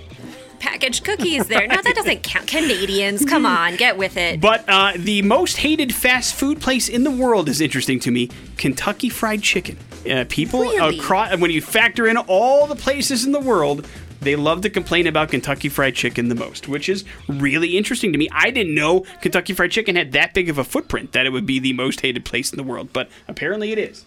[0.66, 1.68] packaged cookies there.
[1.68, 2.48] No, that doesn't count.
[2.48, 4.42] Canadians, come on, get with it.
[4.42, 8.30] But uh, the most hated fast food place in the world is interesting to me
[8.58, 9.78] Kentucky Fried Chicken.
[10.10, 10.98] Uh, people Really?
[10.98, 13.88] across, when you factor in all the places in the world,
[14.22, 18.18] they love to complain about Kentucky Fried Chicken the most, which is really interesting to
[18.18, 18.28] me.
[18.32, 21.46] I didn't know Kentucky Fried Chicken had that big of a footprint that it would
[21.46, 24.04] be the most hated place in the world, but apparently it is.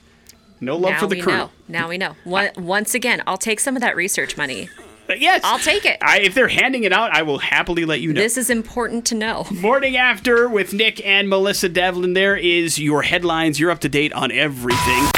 [0.60, 1.32] No love now for the we crew.
[1.32, 1.50] know.
[1.68, 2.16] Now we know.
[2.24, 4.68] Once again, I'll take some of that research money.
[5.16, 5.98] Yes, I'll take it.
[6.02, 8.20] I, if they're handing it out, I will happily let you know.
[8.20, 9.46] This is important to know.
[9.50, 12.14] Morning After with Nick and Melissa Davlin.
[12.14, 13.58] There is your headlines.
[13.58, 15.08] You're up to date on everything.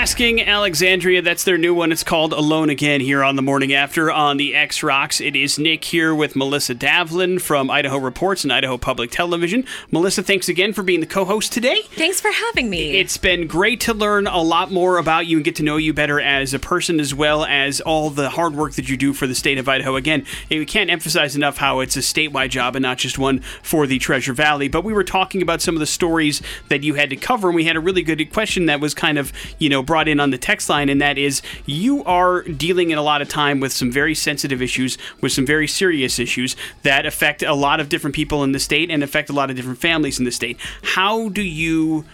[0.00, 1.92] Asking Alexandria, that's their new one.
[1.92, 5.20] It's called Alone Again here on the Morning After on the X Rocks.
[5.20, 9.66] It is Nick here with Melissa Davlin from Idaho Reports and Idaho Public Television.
[9.90, 11.82] Melissa, thanks again for being the co host today.
[11.90, 12.96] Thanks for having me.
[12.96, 15.92] It's been great to learn a lot more about you and get to know you
[15.92, 19.26] better as a person, as well as all the hard work that you do for
[19.26, 19.96] the state of Idaho.
[19.96, 23.86] Again, we can't emphasize enough how it's a statewide job and not just one for
[23.86, 24.66] the Treasure Valley.
[24.66, 26.40] But we were talking about some of the stories
[26.70, 29.18] that you had to cover, and we had a really good question that was kind
[29.18, 32.92] of, you know, brought in on the text line, and that is you are dealing
[32.92, 36.54] in a lot of time with some very sensitive issues, with some very serious issues
[36.84, 39.56] that affect a lot of different people in the state and affect a lot of
[39.56, 40.56] different families in the state.
[40.82, 42.04] How do you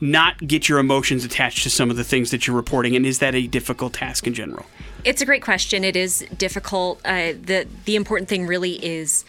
[0.00, 2.96] not get your emotions attached to some of the things that you're reporting?
[2.96, 4.66] And is that a difficult task in general?
[5.04, 5.84] It's a great question.
[5.84, 7.00] It is difficult.
[7.04, 9.24] Uh, the the important thing really is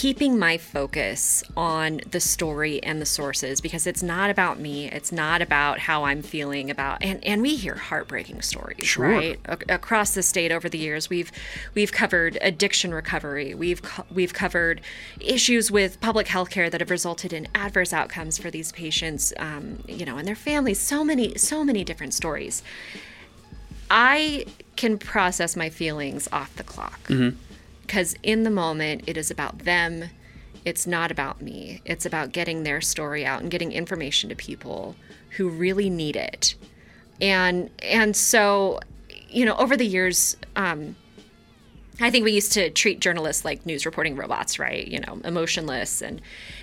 [0.00, 4.86] keeping my focus on the story and the sources because it's not about me.
[4.98, 9.08] It's not about how i'm feeling about and and we hear heartbreaking stories Sure.
[9.08, 9.40] right?
[9.46, 11.32] A- across the state over the years we've
[11.74, 13.54] we've covered addiction recovery.
[13.54, 14.80] We've co- we've covered
[15.20, 19.82] issues with public health care that have resulted in adverse outcomes for these patients um,
[19.88, 20.78] you know and their families.
[20.80, 22.62] So many so many different stories.
[23.90, 24.46] I
[24.76, 27.00] can process my feelings off the clock.
[27.88, 30.10] Because in the moment, it is about them.
[30.62, 31.80] It's not about me.
[31.86, 34.94] It's about getting their story out and getting information to people
[35.38, 36.54] who really need it.
[37.18, 38.80] And and so,
[39.30, 40.96] you know, over the years, um,
[41.98, 44.86] I think we used to treat journalists like news reporting robots, right?
[44.86, 46.20] You know, emotionless and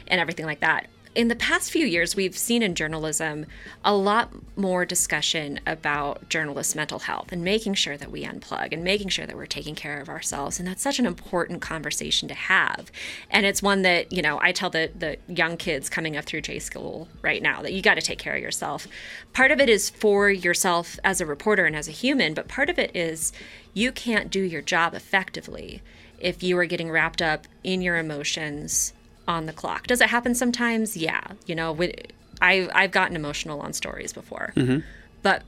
[0.07, 0.87] and everything like that.
[1.15, 3.45] In the past few years, we've seen in journalism
[3.85, 8.83] a lot more discussion about journalists' mental health and making sure that we unplug and
[8.83, 10.59] making sure that we're taking care of ourselves.
[10.59, 12.91] And that's such an important conversation to have.
[13.29, 16.41] And it's one that, you know, I tell the, the young kids coming up through
[16.41, 18.85] J school right now that you got to take care of yourself.
[19.31, 22.69] Part of it is for yourself as a reporter and as a human, but part
[22.69, 23.31] of it is
[23.73, 25.81] you can't do your job effectively
[26.19, 28.91] if you are getting wrapped up in your emotions
[29.27, 29.87] on the clock.
[29.87, 30.95] Does it happen sometimes?
[30.95, 31.21] Yeah.
[31.45, 31.95] You know, with,
[32.41, 34.79] I, I've gotten emotional on stories before, mm-hmm.
[35.21, 35.43] but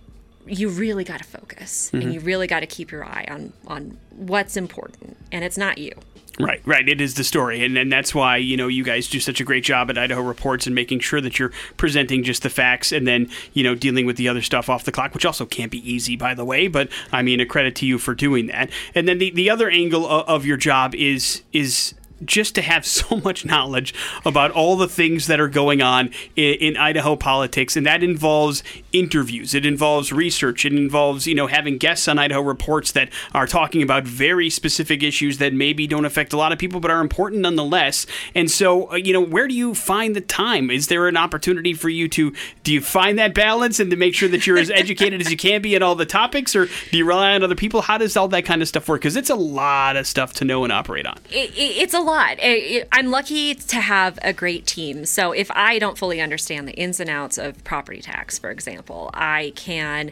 [0.46, 2.12] you really got to focus and mm-hmm.
[2.12, 5.18] you really got to keep your eye on, on what's important.
[5.32, 5.92] And it's not you.
[6.40, 6.88] Right, right.
[6.88, 9.44] It is the story, and and that's why you know you guys do such a
[9.44, 13.08] great job at Idaho Reports and making sure that you're presenting just the facts, and
[13.08, 15.92] then you know dealing with the other stuff off the clock, which also can't be
[15.92, 16.68] easy, by the way.
[16.68, 18.70] But I mean, a credit to you for doing that.
[18.94, 21.96] And then the the other angle of, of your job is is
[22.26, 23.94] just to have so much knowledge
[24.26, 28.64] about all the things that are going on in, in Idaho politics, and that involves
[28.94, 33.48] interviews, it involves research, it involves you know having guests on Idaho reports that are
[33.48, 37.02] talking about very specific issues that maybe don't affect a lot of people, but are
[37.02, 38.06] important nonetheless.
[38.36, 40.70] And so, uh, you know, where do you find the time?
[40.72, 44.16] Is there an opportunity for you to do you find that balance and to make
[44.16, 46.98] sure that you're as educated as you can be in all the topics, or do
[46.98, 47.82] you rely on other people?
[47.82, 49.02] How does all that kind of stuff work?
[49.02, 51.18] Because it's a lot of stuff to know and operate on.
[51.32, 52.40] it, it- it's a lot.
[52.40, 55.06] It- it- I'm lucky to have a great team.
[55.06, 59.12] So if I don't fully understand the ins and outs of property tax, for example,
[59.14, 60.12] I can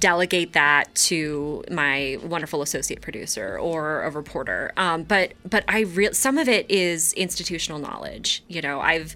[0.00, 4.72] delegate that to my wonderful associate producer or a reporter.
[4.76, 8.42] Um, but but I re- some of it is institutional knowledge.
[8.48, 9.14] You know, I've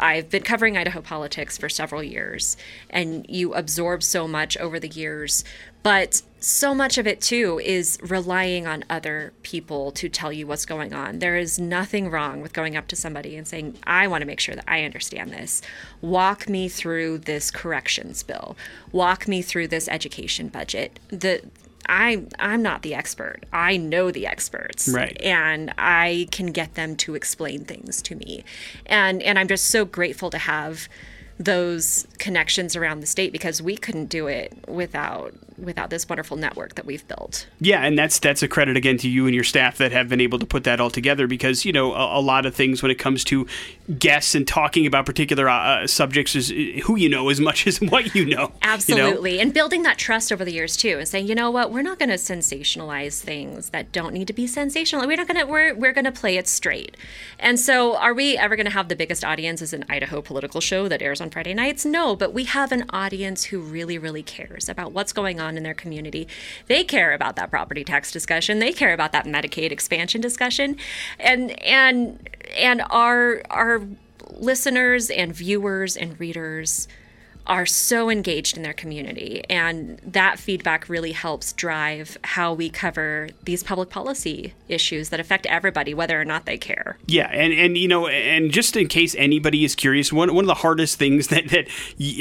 [0.00, 2.56] I've been covering Idaho politics for several years,
[2.90, 5.44] and you absorb so much over the years.
[5.86, 10.66] But so much of it too is relying on other people to tell you what's
[10.66, 11.20] going on.
[11.20, 14.40] There is nothing wrong with going up to somebody and saying, I want to make
[14.40, 15.62] sure that I understand this.
[16.00, 18.56] Walk me through this corrections bill.
[18.90, 20.98] Walk me through this education budget.
[21.10, 21.42] The
[21.88, 23.44] I I'm not the expert.
[23.52, 24.88] I know the experts.
[24.88, 25.16] Right.
[25.22, 28.42] And I can get them to explain things to me.
[28.86, 30.88] And and I'm just so grateful to have
[31.38, 36.74] those connections around the state because we couldn't do it without without this wonderful network
[36.74, 37.46] that we've built.
[37.60, 40.20] Yeah, and that's that's a credit again to you and your staff that have been
[40.20, 42.90] able to put that all together because you know a, a lot of things when
[42.90, 43.46] it comes to
[43.98, 47.80] guests and talking about particular uh, subjects is uh, who you know as much as
[47.80, 48.26] what you know.
[48.26, 48.52] you know?
[48.62, 49.40] Absolutely.
[49.40, 51.98] And building that trust over the years too and saying, you know what, we're not
[51.98, 55.06] going to sensationalize things that don't need to be sensational.
[55.06, 56.96] We're not going to we're we're going to play it straight.
[57.38, 60.60] And so are we ever going to have the biggest audience as an Idaho political
[60.60, 61.84] show that airs on Friday nights?
[61.84, 65.62] No, but we have an audience who really really cares about what's going on in
[65.62, 66.26] their community.
[66.66, 68.58] They care about that property tax discussion.
[68.58, 70.76] They care about that Medicaid expansion discussion.
[71.20, 73.82] And and and our our
[74.32, 76.88] listeners and viewers and readers
[77.46, 83.28] are so engaged in their community and that feedback really helps drive how we cover
[83.44, 86.98] these public policy issues that affect everybody whether or not they care.
[87.06, 90.48] Yeah, and, and you know, and just in case anybody is curious, one, one of
[90.48, 91.68] the hardest things that, that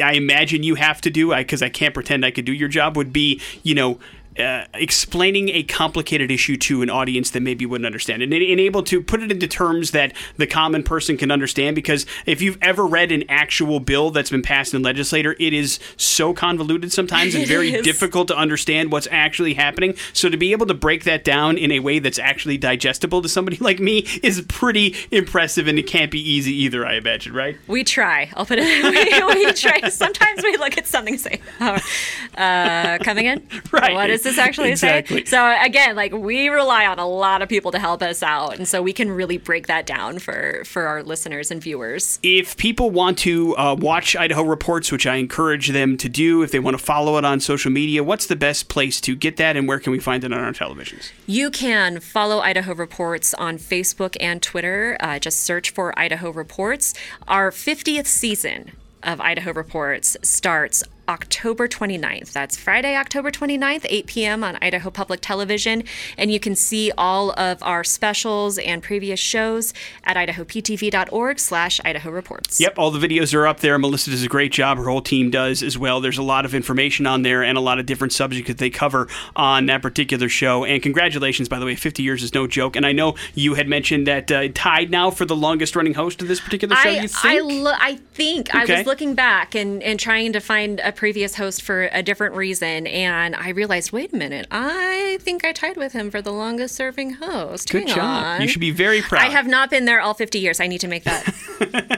[0.03, 2.95] I imagine you have to do, because I, can't pretend I could do your job,
[2.95, 3.99] would be, you know,
[4.39, 8.21] uh, explaining a complicated issue to an audience that maybe wouldn't understand.
[8.21, 12.05] And, and able to put it into terms that the common person can understand because
[12.25, 16.33] if you've ever read an actual bill that's been passed in legislator it is so
[16.33, 17.83] convoluted sometimes and very is.
[17.83, 19.95] difficult to understand what's actually happening.
[20.13, 23.29] So to be able to break that down in a way that's actually digestible to
[23.29, 27.57] somebody like me is pretty impressive and it can't be easy either i imagine right?
[27.67, 28.29] We try.
[28.35, 28.65] I'll put it
[29.35, 29.87] we, we try.
[29.89, 31.41] Sometimes we look at something and say
[32.35, 33.93] uh, coming in Right.
[33.93, 35.25] what is this actually Exactly.
[35.25, 38.67] So again, like we rely on a lot of people to help us out, and
[38.67, 42.19] so we can really break that down for for our listeners and viewers.
[42.21, 46.51] If people want to uh, watch Idaho Reports, which I encourage them to do, if
[46.51, 49.55] they want to follow it on social media, what's the best place to get that,
[49.55, 51.11] and where can we find it on our televisions?
[51.25, 54.97] You can follow Idaho Reports on Facebook and Twitter.
[54.99, 56.93] Uh, just search for Idaho Reports.
[57.27, 58.71] Our 50th season
[59.03, 62.31] of Idaho Reports starts October 29th.
[62.31, 64.43] That's Friday, October 29th, 8 p.m.
[64.43, 65.83] on Idaho Public Television.
[66.17, 72.09] And you can see all of our specials and previous shows at idahoptv.org slash Idaho
[72.09, 72.59] Reports.
[72.59, 73.77] Yep, all the videos are up there.
[73.77, 74.77] Melissa does a great job.
[74.77, 76.01] Her whole team does as well.
[76.01, 78.69] There's a lot of information on there and a lot of different subjects that they
[78.69, 80.65] cover on that particular show.
[80.65, 82.75] And congratulations, by the way, 50 years is no joke.
[82.75, 86.21] And I know you had mentioned that uh, tied now for the longest running host
[86.21, 86.89] of this particular show.
[86.89, 87.63] I, you I, think?
[87.63, 91.61] lo- I think I was looking back and, and trying to find a previous host
[91.61, 95.93] for a different reason, and I realized, wait a minute, I think I tied with
[95.93, 97.71] him for the longest serving host.
[97.71, 98.25] Good Hang job.
[98.25, 98.41] on.
[98.41, 99.21] You should be very proud.
[99.21, 100.59] I have not been there all 50 years.
[100.59, 101.23] I need to make that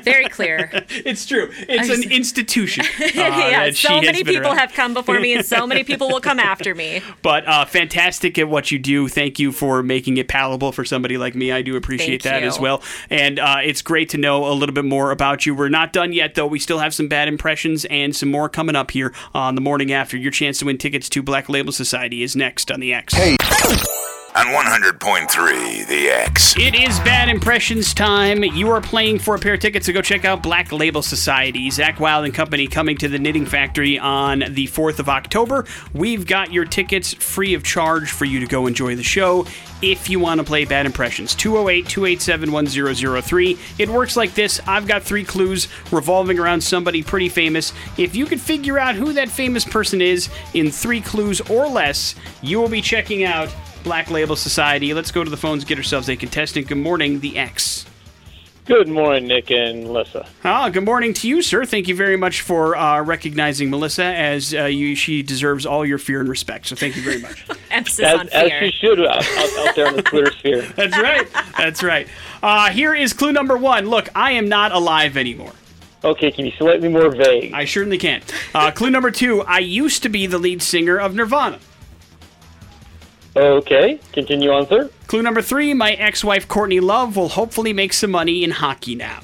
[0.04, 0.72] very clear.
[1.08, 1.50] It's true.
[1.70, 2.84] It's an institution.
[3.02, 4.58] uh, yeah, so many people around.
[4.58, 7.02] have come before me, and so many people will come after me.
[7.22, 9.08] But uh, fantastic at what you do.
[9.08, 11.52] Thank you for making it palatable for somebody like me.
[11.52, 12.48] I do appreciate Thank that you.
[12.48, 12.82] as well.
[13.10, 15.56] And uh, it's great to know a little bit more about you.
[15.56, 16.48] We're not done yet, though.
[16.48, 19.92] We still have some bad impressions and some more coming up here on the morning
[19.92, 20.18] after.
[20.18, 23.14] Your chance to win tickets to Black Label Society is next on the X.
[24.38, 26.56] on 100.3 The X.
[26.60, 28.44] It is Bad Impressions time.
[28.44, 31.72] You are playing for a pair of tickets to go check out Black Label Society.
[31.72, 35.66] Zakk Wylde and Company coming to the Knitting Factory on the 4th of October.
[35.92, 39.48] We've got your tickets free of charge for you to go enjoy the show
[39.82, 41.34] if you want to play Bad Impressions.
[41.34, 43.58] 208 287 1003.
[43.80, 47.74] It works like this I've got three clues revolving around somebody pretty famous.
[47.98, 52.14] If you can figure out who that famous person is in three clues or less,
[52.44, 53.50] you will be checking out
[53.88, 54.94] Black Label Society.
[54.94, 56.68] Let's go to the phones, get ourselves a contestant.
[56.68, 57.86] Good morning, the X.
[58.66, 60.28] Good morning, Nick and Melissa.
[60.44, 61.64] Ah, good morning to you, sir.
[61.64, 66.00] Thank you very much for uh, recognizing Melissa as uh, you, she deserves all your
[66.00, 66.66] fear and respect.
[66.68, 67.48] So thank you very much.
[67.72, 68.60] Emphasis As, on as fear.
[68.70, 70.64] she should out, out, out there in the Twitter sphere.
[70.76, 71.26] That's right.
[71.58, 72.10] That's right.
[72.44, 73.86] Uh, here is clue number one.
[73.88, 75.54] Look, I am not alive anymore.
[76.04, 77.54] Okay, can you be slightly more vague?
[77.54, 78.22] I certainly can.
[78.54, 79.44] Uh, clue number two.
[79.44, 81.60] I used to be the lead singer of Nirvana.
[83.38, 84.90] Okay, continue on, sir.
[85.06, 85.74] Clue number three.
[85.76, 89.20] My ex-wife Courtney Love will hopefully make some money in hockey now.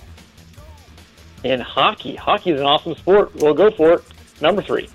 [1.43, 3.33] In hockey, hockey is an awesome sport.
[3.35, 4.03] We'll go for it.
[4.39, 4.87] Number three.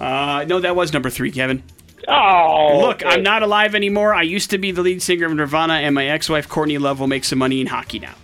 [0.00, 1.62] Uh, no, that was number three, Kevin.
[2.08, 3.08] Oh, Look, okay.
[3.08, 4.14] I'm not alive anymore.
[4.14, 7.06] I used to be the lead singer of Nirvana, and my ex-wife Courtney Love will
[7.06, 8.14] make some money in hockey now.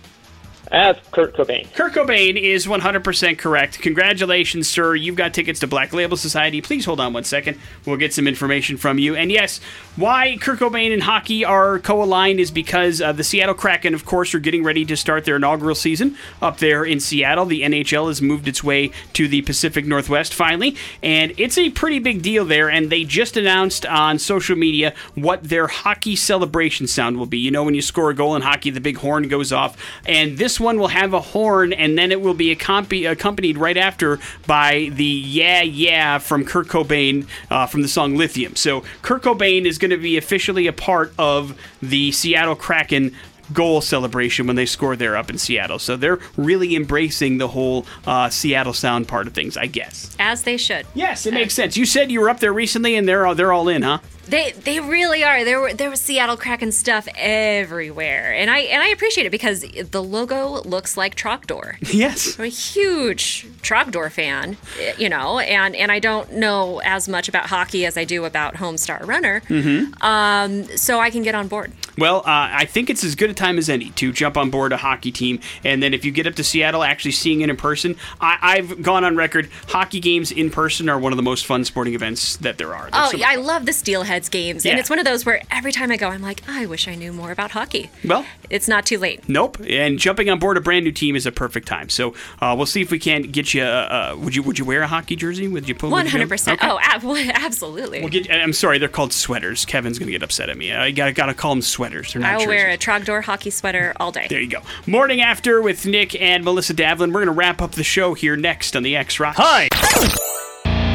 [0.71, 1.71] That's Kurt Cobain.
[1.73, 3.79] Kurt Cobain is 100% correct.
[3.79, 4.95] Congratulations, sir.
[4.95, 6.61] You've got tickets to Black Label Society.
[6.61, 7.59] Please hold on one second.
[7.85, 9.13] We'll get some information from you.
[9.13, 9.59] And yes,
[9.97, 14.05] why Kurt Cobain and hockey are co aligned is because uh, the Seattle Kraken, of
[14.05, 17.45] course, are getting ready to start their inaugural season up there in Seattle.
[17.45, 21.99] The NHL has moved its way to the Pacific Northwest finally, and it's a pretty
[21.99, 22.69] big deal there.
[22.69, 27.39] And they just announced on social media what their hockey celebration sound will be.
[27.39, 29.75] You know, when you score a goal in hockey, the big horn goes off.
[30.05, 33.77] And this one will have a horn, and then it will be accompa- accompanied right
[33.77, 38.55] after by the Yeah Yeah from Kurt Cobain uh, from the song Lithium.
[38.55, 43.15] So Kurt Cobain is going to be officially a part of the Seattle Kraken
[43.53, 45.79] goal celebration when they score there up in Seattle.
[45.79, 50.15] So they're really embracing the whole uh, Seattle sound part of things, I guess.
[50.19, 50.85] As they should.
[50.93, 51.75] Yes, it makes sense.
[51.75, 53.99] You said you were up there recently, and they're all, they're all in, huh?
[54.31, 55.43] They they really are.
[55.43, 59.61] There were there was Seattle Kraken stuff everywhere, and I and I appreciate it because
[59.61, 61.75] the logo looks like Trogdor.
[61.91, 62.39] Yes.
[62.39, 64.55] I'm a huge Trogdor fan,
[64.97, 68.55] you know, and and I don't know as much about hockey as I do about
[68.55, 70.01] Homestar Runner, mm-hmm.
[70.01, 71.73] um, so I can get on board.
[71.97, 74.71] Well, uh, I think it's as good a time as any to jump on board
[74.71, 75.39] a hockey team.
[75.63, 78.81] And then if you get up to Seattle, actually seeing it in person, I- I've
[78.81, 79.49] gone on record.
[79.67, 82.89] Hockey games in person are one of the most fun sporting events that there are.
[82.89, 83.73] They're Oh, so yeah, I love the
[84.21, 84.71] Steelheads games, Yeah.
[84.71, 86.95] and it's one of those where every time I go, I'm like, I wish I
[86.95, 87.89] knew more about hockey.
[88.05, 89.27] Well, It's not too late.
[89.29, 89.57] Nope.
[89.67, 91.89] And jumping on board a brand new team is a perfect time.
[91.89, 93.63] So uh, we'll see if we can't get you.
[93.63, 95.47] Uh, would you Would you wear a hockey jersey?
[95.47, 96.59] Would you put would One you hundred percent.
[96.61, 96.69] Okay.
[96.69, 97.03] Oh, ab-
[97.33, 98.01] absolutely.
[98.01, 99.63] We'll get, I'm sorry, they're called sweaters.
[99.65, 100.73] Kevin's gonna get upset at me.
[100.73, 102.13] I gotta gotta call them sweaters.
[102.13, 103.05] They're not I will wear a jerseys.
[103.07, 104.27] Trogdor hockey sweater all day.
[104.29, 104.61] There you go.
[104.85, 107.13] Morning after with Nick and Melissa Davlin.
[107.13, 109.35] We're gonna wrap up the show here next on the X Rock.
[109.37, 109.69] Hi.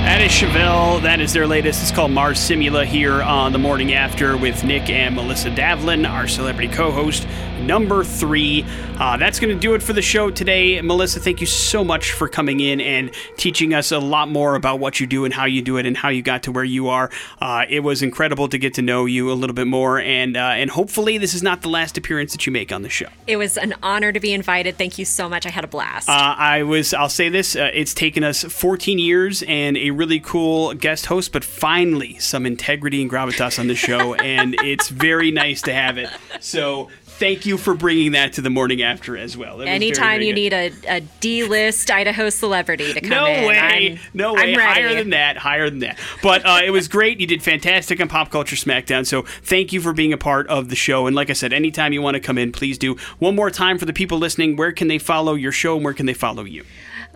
[0.07, 1.03] That is Chevelle.
[1.03, 1.83] That is their latest.
[1.83, 6.29] It's called Mars Simula here on the morning after with Nick and Melissa Davlin, our
[6.29, 7.27] celebrity co host,
[7.61, 8.65] number three.
[8.99, 10.81] Uh, that's going to do it for the show today.
[10.81, 14.79] Melissa, thank you so much for coming in and teaching us a lot more about
[14.79, 16.89] what you do and how you do it and how you got to where you
[16.89, 17.11] are.
[17.41, 20.41] Uh, it was incredible to get to know you a little bit more, and, uh,
[20.41, 23.09] and hopefully, this is not the last appearance that you make on the show.
[23.27, 24.79] It was an honor to be invited.
[24.79, 25.45] Thank you so much.
[25.45, 26.09] I had a blast.
[26.09, 26.95] Uh, I was.
[26.95, 31.33] I'll say this: uh, it's taken us 14 years and a really cool guest host,
[31.33, 35.99] but finally some integrity and gravitas on the show, and it's very nice to have
[35.99, 36.11] it.
[36.41, 36.89] So.
[37.19, 39.55] Thank you for bringing that to the morning after as well.
[39.55, 40.41] It was very, Anytime very you good.
[40.41, 43.17] need a, a D-list Idaho celebrity to come in.
[43.17, 45.99] No in, way, I'm, no way, higher than that, higher than that.
[46.23, 47.19] But uh, it was great.
[47.19, 49.07] You did fantastic on Pop Culture Smackdown.
[49.07, 51.07] So thank you for being a part of the show.
[51.07, 52.97] And like I said, anytime you want to come in, please do.
[53.19, 55.95] One more time for the people listening, where can they follow your show and where
[55.95, 56.67] can they follow you?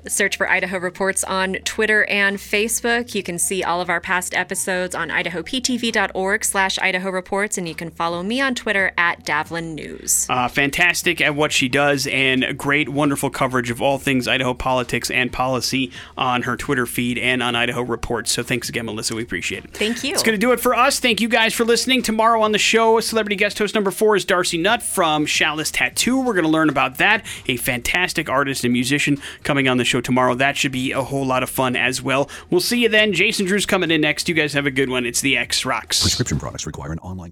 [0.06, 3.14] Search for Idaho Reports on Twitter and Facebook.
[3.14, 7.74] You can see all of our past episodes on idahoptv.org slash Idaho Reports, and you
[7.74, 10.26] can follow me on Twitter at Davlin News.
[10.30, 15.10] uh, fantastic at what she does and great, wonderful coverage of all things Idaho politics
[15.10, 18.30] and policy on her Twitter feed and on Idaho Reports.
[18.32, 19.14] So thanks again, Melissa.
[19.14, 19.72] We appreciate it.
[19.72, 20.12] Thank you.
[20.12, 21.00] It's going to do it for us.
[21.00, 22.02] Thank you guys for listening.
[22.02, 26.18] Tomorrow on the show, celebrity guest host number four is Darcy Nutt from Chalice Tattoo.
[26.20, 27.24] We're going to learn about that.
[27.46, 30.34] A fantastic artist and musician coming on the show tomorrow.
[30.34, 32.30] That should be a whole lot of fun as well.
[32.48, 33.12] We'll see you then.
[33.12, 34.28] Jason Drew's coming in next.
[34.28, 35.04] You guys have a good one.
[35.04, 36.00] It's the X Rocks.
[36.00, 37.28] Prescription products require an online